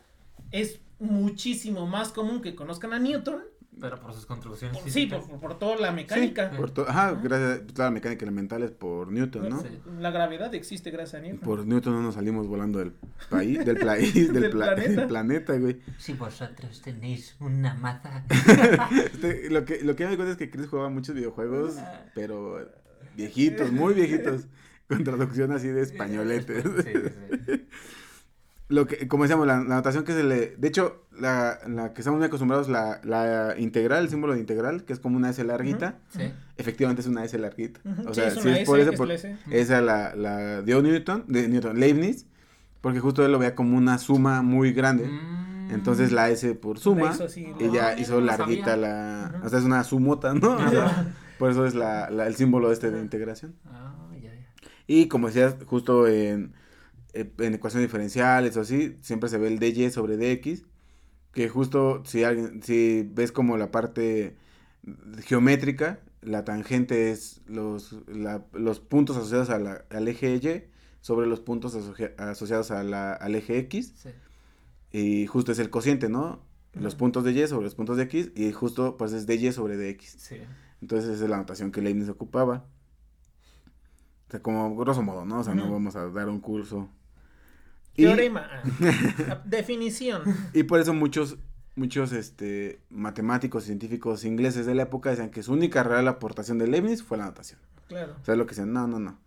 [0.52, 3.44] es muchísimo más común que conozcan a Newton,
[3.80, 6.52] Pero por sus contribuciones por- sí, por, por toda la mecánica.
[6.52, 7.68] Por to- Ajá, gracias.
[7.68, 9.62] Toda la mecánica elemental es por Newton, ¿no?
[9.62, 9.68] Sí.
[10.00, 11.40] La gravedad existe gracias a Newton.
[11.40, 12.94] Por Newton no nos salimos volando del
[13.30, 15.00] país, del país, del, Del pla- planeta.
[15.02, 15.80] del planeta, güey.
[15.98, 18.24] Si vosotros tenéis una maza.
[18.92, 21.76] Este, lo que lo que me cuenta es que Chris jugaba muchos videojuegos,
[22.16, 22.58] pero
[23.16, 24.48] viejitos, muy viejitos,
[24.88, 26.62] con traducción así de españolete.
[26.62, 27.00] Sí, sí,
[27.46, 27.68] sí.
[28.70, 30.56] Lo que, como decíamos, la, la notación que se le...
[30.56, 34.84] De hecho, la, la que estamos muy acostumbrados, la, la integral, el símbolo de integral,
[34.86, 36.32] que es como una S larguita, Sí.
[36.56, 37.80] efectivamente es una S larguita.
[38.06, 39.38] O sí, sea, es si una es S, por eso, es por- S.
[39.50, 42.28] esa la, la dio Newton, de Newton, Leibniz,
[42.82, 45.06] porque justo él lo veía como una suma muy grande.
[45.08, 45.72] Mm.
[45.72, 48.72] Entonces la S por suma, La hizo así, y ya Ah, mira, hizo no larguita
[48.72, 48.78] sabía.
[48.88, 49.42] la...
[49.44, 50.52] O sea, es una sumota, ¿no?
[50.58, 53.56] O sea, por eso es la, la- el símbolo este de integración.
[53.66, 54.48] Ah, ya, ya.
[54.86, 56.59] Y como decías, justo en, eh,
[57.14, 60.64] en ecuaciones diferenciales o así, siempre se ve el dy sobre dx,
[61.34, 64.36] que justo si alguien, si ves como la parte
[65.26, 70.70] geométrica, la tangente es los, la- los puntos asociados a la- al eje y
[71.02, 74.10] sobre los puntos asocia- asociados a la- al eje x, Sí.
[74.92, 76.42] y justo es el cociente, ¿no?
[76.74, 79.76] Los puntos de y sobre los puntos de x, y justo pues es dy sobre
[79.78, 80.06] dx.
[80.20, 80.36] Sí.
[80.82, 82.66] Entonces esa es la notación que Leibniz ocupaba.
[84.28, 85.40] O sea, como grosso modo, ¿no?
[85.40, 86.90] O sea, no vamos a dar un curso.
[87.96, 88.48] Y, Teorema.
[89.30, 90.22] ah, Definición.
[90.54, 91.38] y por eso muchos,
[91.76, 96.68] muchos este, matemáticos, científicos ingleses de la época decían que su única real aportación de
[96.68, 97.60] Leibniz fue la notación.
[97.88, 98.16] Claro.
[98.22, 99.18] O sea, lo que decían, no, no, no.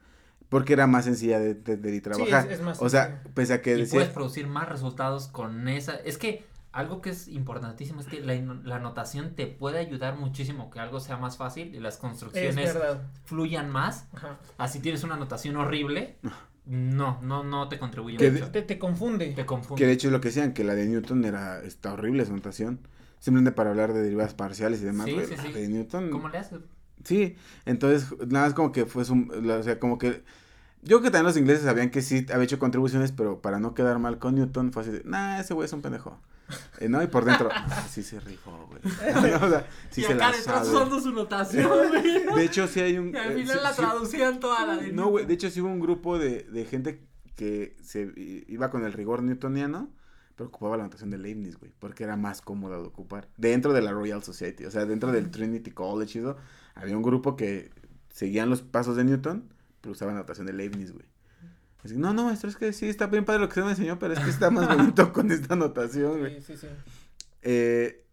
[0.49, 2.47] Porque era más sencilla de, de- de trabajar.
[2.47, 3.35] es- es más o sea, sencilla.
[3.35, 3.99] pese a que Y decía...
[3.99, 5.95] puedes producir más resultados con esa.
[5.97, 10.71] Es que algo que es importantísimo es que la, la anotación te puede ayudar muchísimo
[10.71, 12.75] que algo sea más fácil y las Es construcciones
[13.25, 14.07] fluyan más.
[14.15, 14.39] Ajá.
[14.59, 16.17] Así tienes una anotación horrible.
[16.65, 18.51] No, no, no te contribuye Que mucho.
[18.51, 19.33] Te, te confunde.
[19.33, 19.81] Te confunde.
[19.81, 22.33] Que de hecho es lo que decían, que la de Newton era, está horrible esa
[22.33, 22.81] notación.
[23.19, 25.07] Simplemente para hablar de derivadas parciales y demás.
[25.07, 25.53] Sí, güey, sí, la sí.
[25.53, 26.11] de Newton.
[26.11, 26.61] ¿Cómo le haces?
[27.05, 30.23] Sí, entonces nada más como que fue su, o sea, como que
[30.83, 33.75] yo creo que también los ingleses sabían que sí había hecho contribuciones, pero para no
[33.75, 36.21] quedar mal con Newton fue así de, nah, ese güey es un pendejo.
[36.79, 37.03] Eh, ¿No?
[37.03, 38.81] Y por dentro, "Ah, sí se rifó, güey.
[39.35, 40.77] o sea, sí y se acá la detrás sabe.
[40.77, 42.25] usando su notación, güey.
[42.37, 43.15] De hecho, sí hay un...
[43.15, 45.61] Y al eh, final la sí- traducían toda la de No, güey, de hecho sí
[45.61, 48.13] hubo un grupo de, de gente que se
[48.49, 49.91] iba con el rigor newtoniano,
[50.37, 53.29] pero ocupaba la notación de Leibniz, güey, porque era más cómoda de ocupar.
[53.37, 56.37] Dentro de la Royal Society, o sea, dentro del Trinity College y eso,
[56.75, 57.71] había un grupo que
[58.11, 61.07] seguían los pasos de Newton, pero usaban la notación de Leibniz, güey.
[61.85, 63.99] Así, no, no, maestro, es que sí, está bien padre lo que usted me enseñó,
[63.99, 66.41] pero es que está más bonito con esta notación, güey.
[66.41, 66.67] Sí, sí, sí.
[67.43, 68.05] Eh,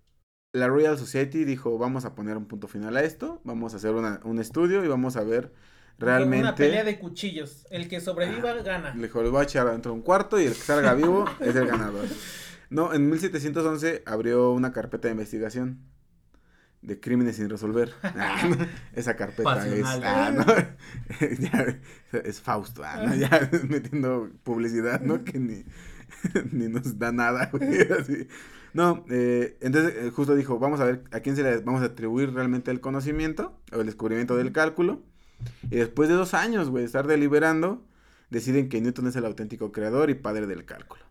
[0.53, 3.93] la Royal Society dijo, vamos a poner un punto final a esto, vamos a hacer
[3.93, 5.53] una- un estudio y vamos a ver
[5.99, 6.39] realmente...
[6.39, 7.67] Una pelea de cuchillos.
[7.69, 8.95] El que sobreviva gana.
[8.95, 11.25] Le dijo, lo voy a echar adentro de un cuarto y el que salga vivo
[11.39, 12.05] es el ganador.
[12.71, 15.79] No, en 1711 abrió una carpeta de investigación
[16.81, 17.93] de crímenes sin resolver.
[18.03, 18.49] Ah,
[18.93, 19.85] esa carpeta es...
[19.85, 20.45] ah, no,
[21.39, 21.79] ya,
[22.23, 25.23] es Fausto, ah, no, ya metiendo publicidad, ¿no?
[25.23, 25.63] Que ni,
[26.51, 28.27] ni nos da nada, güey, así.
[28.73, 31.85] No, eh, entonces eh, justo dijo, vamos a ver a quién se le vamos a
[31.85, 35.01] atribuir realmente el conocimiento o el descubrimiento del cálculo.
[35.71, 37.83] Y después de dos años, güey, de estar deliberando,
[38.29, 41.03] deciden que Newton es el auténtico creador y padre del cálculo.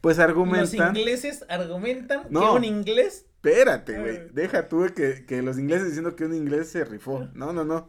[0.00, 0.94] Pues Los argumentan...
[0.96, 2.52] ingleses argumentan No.
[2.52, 4.28] que un inglés espérate, güey.
[4.32, 7.28] Deja tú que, que los ingleses diciendo que un inglés se rifó.
[7.34, 7.88] No, no, no.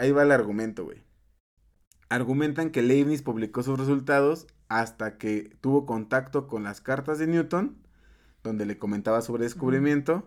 [0.00, 1.02] Ahí va el argumento, güey.
[2.08, 7.76] Argumentan que Leibniz publicó sus resultados hasta que tuvo contacto con las cartas de Newton,
[8.42, 10.26] donde le comentaba sobre descubrimiento,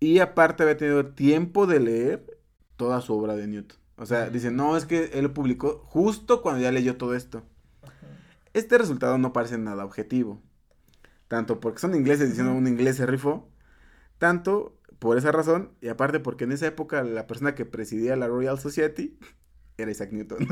[0.00, 2.38] y aparte había tenido tiempo de leer
[2.76, 3.78] toda su obra de Newton.
[3.96, 7.42] O sea, dicen, no, es que él lo publicó justo cuando ya leyó todo esto.
[8.52, 10.42] Este resultado no parece nada objetivo.
[11.28, 13.48] Tanto porque son ingleses diciendo un inglés se rifó,
[14.18, 18.28] tanto por esa razón, y aparte porque en esa época la persona que presidía la
[18.28, 19.18] Royal Society
[19.78, 20.38] era Isaac Newton.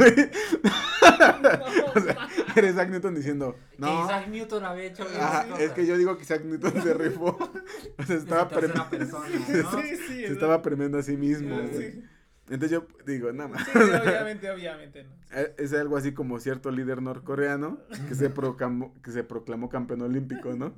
[1.94, 4.04] o sea, era Isaac Newton diciendo, no.
[4.04, 5.06] Isaac Newton había hecho
[5.58, 7.38] es que yo digo que Isaac Newton se rifó.
[7.98, 8.90] o sea, estaba premiando.
[8.90, 9.70] Persona, ¿no?
[9.82, 11.56] sí, sí, se estaba premiando a sí mismo.
[11.72, 12.02] Sí.
[12.48, 13.64] Entonces yo digo, nada más.
[13.64, 15.04] Sí, obviamente, obviamente.
[15.04, 15.10] No.
[15.56, 17.78] Es algo así como cierto líder norcoreano
[18.08, 20.74] que se proclamó, que se proclamó campeón olímpico, ¿no?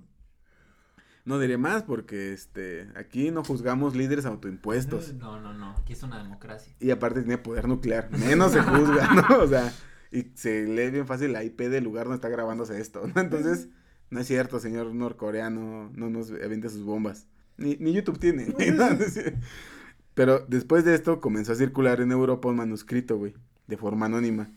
[1.24, 5.12] No diré más porque este aquí no juzgamos líderes autoimpuestos.
[5.14, 6.72] No, no, no, aquí es una democracia.
[6.78, 9.38] Y aparte tiene poder nuclear, menos se juzga, ¿no?
[9.38, 9.72] O sea,
[10.12, 13.20] y se lee bien fácil la IP del lugar donde está grabándose esto, ¿no?
[13.20, 13.68] Entonces,
[14.08, 17.26] no es cierto, señor norcoreano, no nos aviente sus bombas.
[17.56, 18.46] Ni, ni YouTube tiene.
[20.16, 23.34] Pero después de esto comenzó a circular en Europa un manuscrito, güey,
[23.66, 24.50] de forma anónima.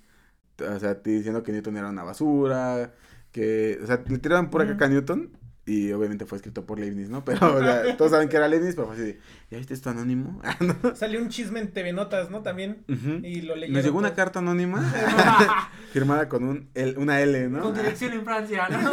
[0.58, 2.94] O sea, diciendo que Newton era una basura,
[3.34, 7.10] que, o sea, le tiraban por acá a Newton y obviamente fue escrito por Leibniz,
[7.10, 7.26] ¿no?
[7.26, 9.20] Pero o sea, todos saben que era Leibniz, pero fue así de,
[9.52, 10.42] ¿ya viste esto anónimo?
[10.46, 12.42] Ah, Salió un chisme en TV Notas, ¿no?
[12.42, 12.86] También.
[12.88, 13.74] Y lo leyeron.
[13.74, 14.82] Nos llegó una carta anónima
[15.92, 17.64] firmada con un L, una L, ¿no?
[17.64, 18.92] Con dirección en Francia, ¿no?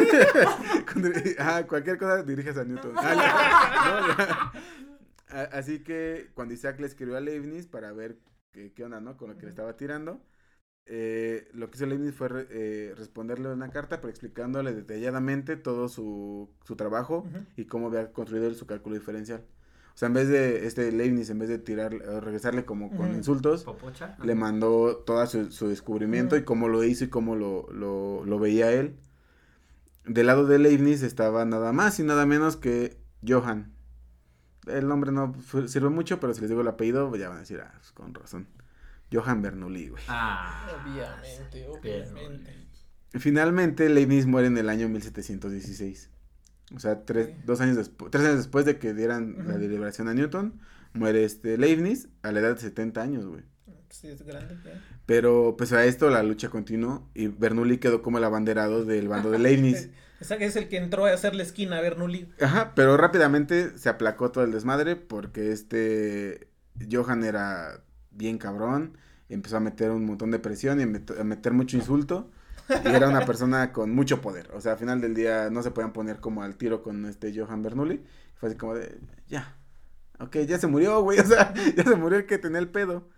[1.38, 2.92] ah, cualquier cosa diriges a Newton.
[2.96, 4.52] Ah,
[5.29, 8.18] Así que cuando Isaac le escribió a Leibniz para ver
[8.53, 9.16] qué, qué onda, ¿no?
[9.16, 10.20] Con lo que le estaba tirando,
[10.89, 16.49] eh, lo que hizo Leibniz fue eh, responderle una carta, pero explicándole detalladamente todo su,
[16.64, 19.45] su trabajo y cómo había construido su cálculo diferencial.
[19.95, 23.66] O sea, en vez de este Leibniz, en vez de tirar, regresarle como con insultos,
[24.22, 28.39] le mandó todo su, su descubrimiento y cómo lo hizo y cómo lo, lo, lo
[28.39, 28.97] veía él.
[30.05, 32.97] Del lado de Leibniz estaba nada más y nada menos que
[33.27, 33.76] Johann,
[34.66, 35.34] el nombre no
[35.66, 38.14] sirve mucho, pero si les digo el apellido, ya van a decir, ah, pues, con
[38.14, 38.48] razón.
[39.12, 40.02] Johann Bernoulli, güey.
[40.08, 42.66] Ah, obviamente, obviamente.
[43.12, 46.10] Finalmente, Leibniz muere en el año 1716.
[46.74, 50.14] O sea, tres, dos años después, tres años después de que dieran la deliberación a
[50.14, 50.60] Newton,
[50.94, 53.42] muere este Leibniz a la edad de 70 años, güey.
[53.88, 54.56] Sí, es grande,
[55.06, 59.30] Pero, pues a esto la lucha continuó y Bernoulli quedó como el abanderado del bando
[59.30, 59.90] de Leibniz.
[60.20, 62.28] Es el que entró a hacer la esquina, Bernoulli.
[62.40, 66.48] Ajá, pero rápidamente se aplacó todo el desmadre porque este
[66.90, 68.96] Johan era bien cabrón,
[69.28, 72.30] empezó a meter un montón de presión y a meter mucho insulto.
[72.68, 74.50] Y era una persona con mucho poder.
[74.52, 77.32] O sea, al final del día no se podían poner como al tiro con este
[77.32, 78.02] Johan Bernoulli.
[78.34, 78.98] Fue así como de,
[79.28, 79.56] ya.
[80.18, 81.18] Ok, ya se murió, güey.
[81.20, 83.08] O sea, ya se murió el que tenía el pedo.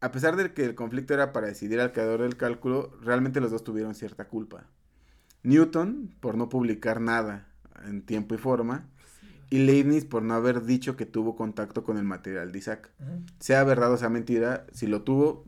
[0.00, 3.52] A pesar de que el conflicto era para decidir al creador del cálculo, realmente los
[3.52, 4.66] dos tuvieron cierta culpa.
[5.42, 7.46] Newton por no publicar nada
[7.84, 8.86] en tiempo y forma,
[9.50, 12.90] y Leibniz por no haber dicho que tuvo contacto con el material de Isaac.
[13.38, 15.44] Sea verdad o sea mentira, si lo tuvo,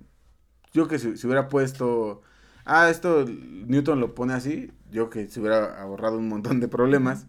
[0.73, 2.23] yo que si, hubiera puesto,
[2.67, 7.27] ah, esto Newton lo pone así, yo que se hubiera ahorrado un montón de problemas.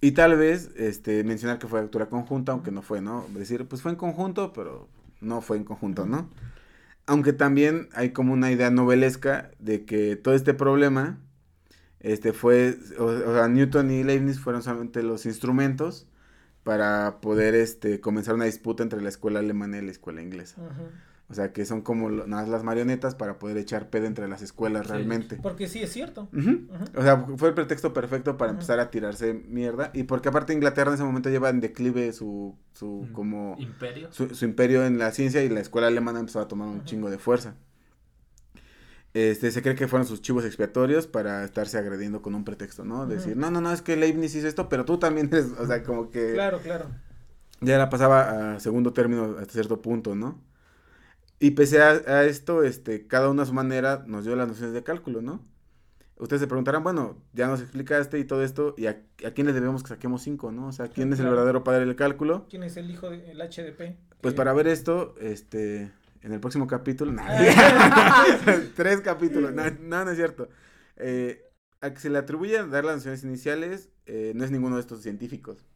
[0.00, 3.24] Y tal vez este, mencionar que fue lectura conjunta, aunque no fue, ¿no?
[3.34, 4.88] Decir, pues fue en conjunto, pero
[5.20, 6.28] no fue en conjunto, ¿no?
[7.06, 11.18] Aunque también hay como una idea novelesca de que todo este problema
[12.02, 16.08] este fue, o, sea, Newton y Leibniz fueron solamente los instrumentos
[16.64, 20.60] para poder este comenzar una disputa entre la escuela alemana y la escuela inglesa.
[21.32, 24.86] O sea, que son como nada las marionetas para poder echar pedo entre las escuelas
[24.86, 25.38] realmente.
[25.42, 26.28] Porque sí, es cierto.
[26.94, 29.90] O sea, fue el pretexto perfecto para empezar a tirarse mierda.
[29.94, 33.56] Y porque aparte Inglaterra en ese momento lleva en declive su, su como...
[33.58, 34.12] Imperio.
[34.12, 37.08] Su, su, imperio en la ciencia y la escuela alemana empezó a tomar un chingo
[37.08, 37.54] de fuerza.
[39.14, 43.06] Este, se cree que fueron sus chivos expiatorios para estarse agrediendo con un pretexto, ¿no?
[43.06, 45.82] Decir, no, no, no, es que Leibniz hizo esto, pero tú también eres, o sea,
[45.82, 46.34] como que...
[46.34, 46.90] Claro, claro.
[47.62, 50.51] Ya la pasaba a segundo término hasta cierto punto, ¿no?
[51.42, 54.84] Y pese a, esto, este, cada uno a su manera nos dio las nociones de
[54.84, 55.44] cálculo, ¿no?
[56.16, 59.02] Ustedes se preguntarán, bueno, ya nos explicaste y todo esto, ¿y a,
[59.34, 60.68] quién le debemos que saquemos cinco, no?
[60.68, 62.46] O sea, ¿quién es el verdadero padre del cálculo?
[62.48, 63.96] ¿Quién es el hijo del HDP?
[64.20, 65.90] Pues para ver esto, este,
[66.20, 67.12] en el próximo capítulo,
[68.76, 69.64] tres capítulos, no,
[70.04, 70.48] no, es cierto.
[70.96, 71.42] Eh,
[71.80, 75.02] a que se le atribuyen dar las nociones iniciales, eh, no es ninguno de estos
[75.02, 75.66] científicos.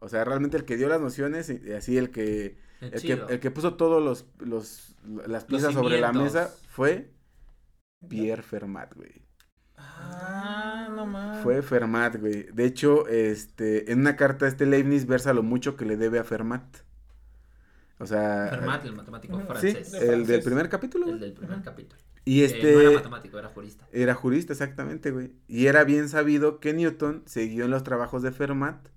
[0.00, 3.40] O sea, realmente el que dio las nociones, y así el que el que, el
[3.40, 7.12] que, puso todos los, los las piezas sobre la mesa fue
[8.08, 9.22] Pierre Fermat, güey.
[9.76, 11.42] Ah, no mames.
[11.42, 12.44] Fue Fermat, güey.
[12.52, 16.24] De hecho, este, en una carta este Leibniz versa lo mucho que le debe a
[16.24, 16.64] Fermat.
[17.98, 19.42] O sea, Fermat, el matemático Ujú.
[19.60, 19.94] sí, francés.
[19.94, 21.06] el del primer capítulo.
[21.06, 21.20] El güey.
[21.20, 22.00] del primer capítulo.
[22.24, 23.88] Y este no era matemático, era jurista.
[23.92, 25.32] era jurista exactamente, güey.
[25.48, 28.88] Y era bien sabido que Newton siguió en los trabajos de Fermat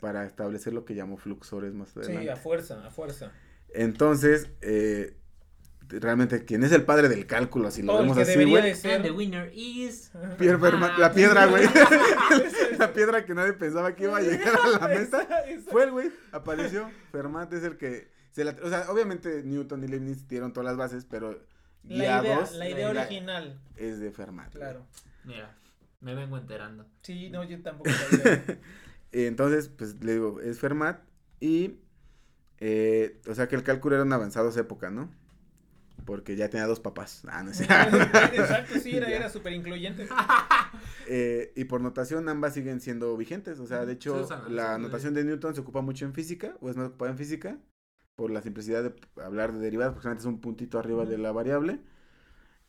[0.00, 2.22] para establecer lo que llamó fluxores más adelante.
[2.22, 3.32] Sí, a fuerza, a fuerza.
[3.72, 5.16] Entonces, eh,
[5.88, 7.70] realmente, ¿quién es el padre del cálculo?
[7.70, 8.70] Si lo Oh, el vemos que así, debería güey.
[8.70, 8.96] de ser.
[8.96, 10.10] And the winner is...
[10.38, 11.64] Pierre Fermat, la piedra, güey.
[12.78, 15.22] la piedra que nadie pensaba que iba a llegar a la mesa.
[15.22, 16.90] Esa- esa- Fue el güey, apareció.
[17.12, 18.08] Fermat es el que.
[18.32, 21.36] Se la, o sea, obviamente Newton y Leibniz dieron todas las bases, pero
[21.84, 22.22] La idea,
[22.56, 24.52] la idea la- original, es de Fermat.
[24.52, 24.86] claro.
[25.24, 25.56] Mira,
[26.00, 26.86] me vengo enterando.
[27.02, 28.44] Sí, no, yo tampoco sabía.
[29.12, 31.02] Entonces, pues le digo, es Fermat
[31.40, 31.78] y.
[32.60, 35.10] eh, o sea que el cálculo era un avanzado a esa época, ¿no?
[36.06, 37.22] Porque ya tenía dos papás.
[37.28, 37.64] Ah, no sé.
[37.64, 40.08] Exacto, sí, era, era súper incluyente.
[41.12, 43.58] Eh, y por notación ambas siguen siendo vigentes.
[43.58, 46.70] O sea, de hecho, Sí, la notación de Newton se ocupa mucho en física, o
[46.70, 47.58] es más ocupada en física,
[48.14, 51.80] por la simplicidad de hablar de derivadas, porque es un puntito arriba de la variable.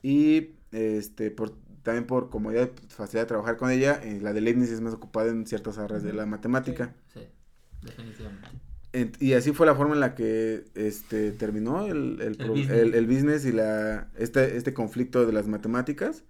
[0.02, 4.42] Y este por también por comodidad y facilidad de trabajar con ella, eh, la de
[4.42, 6.94] Leibniz es más ocupada en ciertas áreas de la matemática.
[7.14, 7.22] Sí,
[7.82, 8.48] definitivamente.
[8.94, 12.50] Ent- y así fue la forma en la que este terminó el, el, El pro-
[12.54, 12.70] business.
[12.78, 16.24] el- el business y la este, este conflicto de las matemáticas,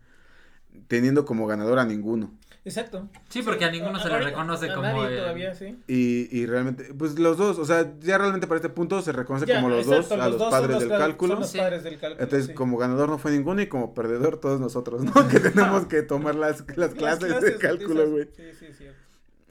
[0.87, 2.31] teniendo como ganador a ninguno.
[2.63, 3.09] Exacto.
[3.29, 5.79] Sí, porque a ninguno se le reconoce a como nadie el- todavía, sí.
[5.87, 9.47] Y, y realmente, pues los dos, o sea, ya realmente para este punto se reconoce
[9.47, 11.33] Ya, como los exacto, dos a los, dos padres los del cálculo.
[11.33, 11.57] Son los Sí.
[11.57, 12.23] padres del cálculo.
[12.23, 12.53] Entonces, sí.
[12.53, 15.11] como ganador no fue ninguno y como perdedor todos nosotros, ¿no?
[15.27, 18.29] que tenemos que tomar las, las Las clases, de cálculo, güey.
[18.35, 18.85] Sí, sí, sí.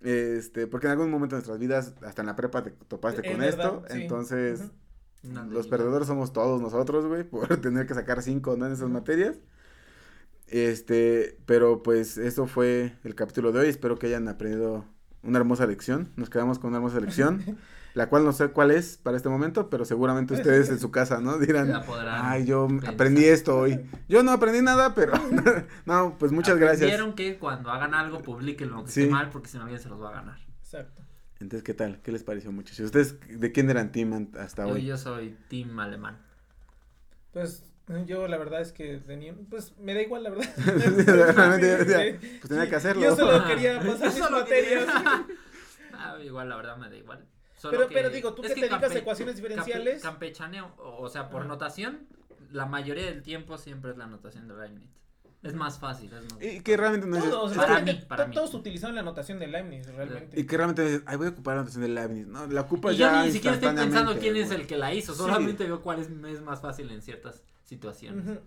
[0.02, 3.32] Este, porque en algún momento de nuestras vidas, hasta en la prepa te topaste Es
[3.32, 3.84] con verdad, esto.
[3.90, 4.00] sí.
[4.02, 4.62] Entonces,
[5.50, 8.66] los perdedores somos todos nosotros, güey, por tener que sacar cinco, ¿no?
[8.66, 9.36] En esas materias.
[10.50, 13.68] Este, pero pues eso fue el capítulo de hoy.
[13.68, 14.84] Espero que hayan aprendido
[15.22, 16.10] una hermosa lección.
[16.16, 17.58] Nos quedamos con una hermosa lección,
[17.94, 21.20] la cual no sé cuál es para este momento, pero seguramente ustedes en su casa,
[21.20, 21.38] ¿no?
[21.38, 21.72] Dirán,
[22.08, 22.94] ay, yo pensar.
[22.94, 23.80] aprendí esto hoy.
[24.08, 25.12] Yo no aprendí nada, pero
[25.86, 26.82] no, pues muchas gracias.
[26.82, 29.02] Aprendieron que cuando hagan algo, publiquen lo que Sí.
[29.02, 30.38] esté mal, porque si no, alguien se los va a ganar.
[30.62, 31.02] Exacto.
[31.40, 32.00] Entonces, ¿qué tal?
[32.02, 32.80] ¿Qué les pareció muchachos?
[32.86, 34.84] ¿Ustedes de quién eran team hasta Yo, hoy?
[34.84, 36.18] yo soy team alemán.
[37.32, 37.62] Pues
[38.06, 40.48] yo la verdad es que tenía, pues me da igual la verdad.
[41.06, 41.84] Realmente,
[42.20, 43.02] Sí, pues tenía que hacerlo.
[43.02, 44.84] Yo solo quería Yo pasar mis solo materias.
[44.84, 45.26] quería-
[46.02, 47.26] Ah, igual, la verdad me da igual.
[47.56, 50.02] Solo Pero- que- pero digo, tú es que te dedicas a campe- ecuaciones campe- diferenciales.
[50.02, 52.06] campechaneo, o, o sea, por notación,
[52.52, 54.88] la mayoría del tiempo siempre es la notación de Leibniz.
[55.42, 57.24] Es más fácil, es más Y que realmente no es...
[57.24, 58.34] Todos, Para realmente, mí, para to- mí.
[58.34, 60.38] todos utilizaron la notación de Leibniz, realmente.
[60.40, 62.26] Y que realmente dices, ay, voy a ocupar la notación de Leibniz.
[62.26, 64.92] No, la ocupas Y yo ya ni siquiera estoy pensando quién es el que la
[64.94, 65.18] hizo, Sí.
[65.18, 68.38] solamente veo cuál es, es más fácil en ciertas situaciones.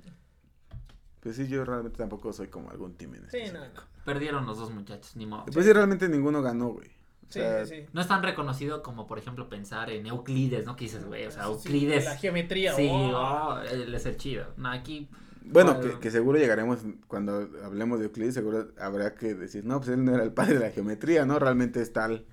[1.21, 3.57] Pues sí, yo realmente tampoco soy como algún team en Sí, específico.
[3.59, 3.81] no, no.
[4.05, 5.45] Perdieron los dos muchachos, ni modo.
[5.51, 6.87] Pues sí, realmente ninguno ganó, güey.
[6.89, 7.85] O Sí, sea, sí, sí.
[7.93, 10.75] No es tan reconocido como, por ejemplo, pensar en Euclides, ¿no?
[10.75, 12.03] Que dices, güey, o sea, Sí, Euclides.
[12.05, 12.73] La geometría.
[12.75, 13.17] Sí, oh.
[13.17, 14.47] oh, él es el chido.
[14.57, 15.09] No, aquí.
[15.45, 15.93] Bueno, Bueno.
[15.93, 20.03] que, que seguro llegaremos, cuando hablemos de Euclides, seguro habrá que decir, no, pues él
[20.03, 21.39] no era el padre de la geometría, ¿no?
[21.39, 22.25] Realmente es tal.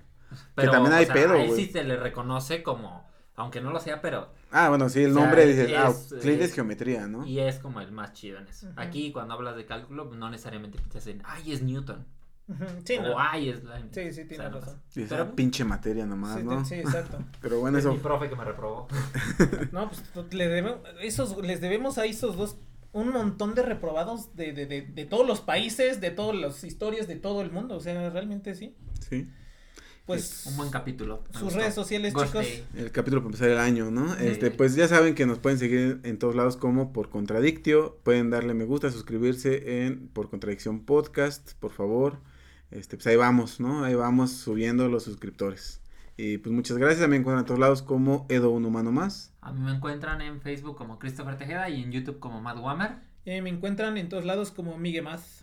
[0.55, 1.65] Pero, también hay o sea, pedo, a él güey.
[1.65, 3.09] sí se le reconoce como,
[3.41, 4.29] aunque no lo sea, pero.
[4.51, 7.25] Ah, bueno, sí, el O sea, nombre dices, ah, es, Euclides eh, geometría, ¿no?
[7.25, 8.67] Y es como el más chido en eso.
[8.75, 12.05] Aquí, cuando hablas de cálculo, no necesariamente piensas en, ay, es Newton.
[12.83, 13.15] Sí, o no.
[13.17, 13.91] ay, es Leibniz.
[13.93, 14.81] Sí, sí, O tienes sea, no razón.
[14.95, 16.65] Y esa pero- pinche materia nomás, Sí, ¿no?
[16.65, 17.19] sí, exacto.
[17.41, 18.01] Pero bueno, Es mi eso.
[18.03, 18.87] profe que me reprobó.
[19.71, 22.57] No, pues le debemos, esos, les debemos a esos dos
[22.93, 27.07] un montón de reprobados de, de, de, de todos los países, de todas las historias,
[27.07, 27.77] de todo el mundo.
[27.77, 28.75] O sea, realmente sí.
[28.99, 29.29] Sí.
[30.15, 31.23] Pues Un buen capítulo.
[31.27, 31.59] me sus gustó.
[31.59, 32.45] redes sociales, Ghost chicos.
[32.45, 32.65] Day.
[32.75, 34.13] El capítulo para empezar el año, ¿no?
[34.15, 34.27] Sí.
[34.27, 37.97] Este, pues ya saben que nos pueden seguir en todos lados como por Contradictio.
[38.03, 42.17] Pueden darle me gusta, suscribirse en por Contradicción Podcast, por favor.
[42.71, 43.83] Este, pues ahí vamos, ¿no?
[43.83, 45.81] Ahí vamos subiendo los suscriptores.
[46.17, 47.01] Y pues muchas gracias.
[47.01, 49.33] También encuentran en todos lados como Edo Un Humano Más.
[49.41, 52.91] A mí me encuentran en Facebook como Christopher Tejeda y en YouTube como Matt Wammer.
[53.25, 55.40] Eh, me encuentran en todos lados como Migue Más.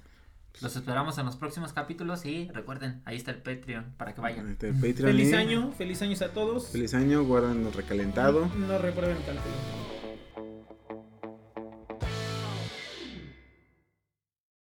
[0.60, 4.50] Los esperamos en los próximos capítulos y recuerden, ahí está el Patreon para que vayan.
[4.50, 6.68] Este, el Patreon Feliz y- año, feliz años a todos.
[6.68, 8.46] Feliz año, guarden recalentado.
[8.56, 9.97] No reprueben cálculo.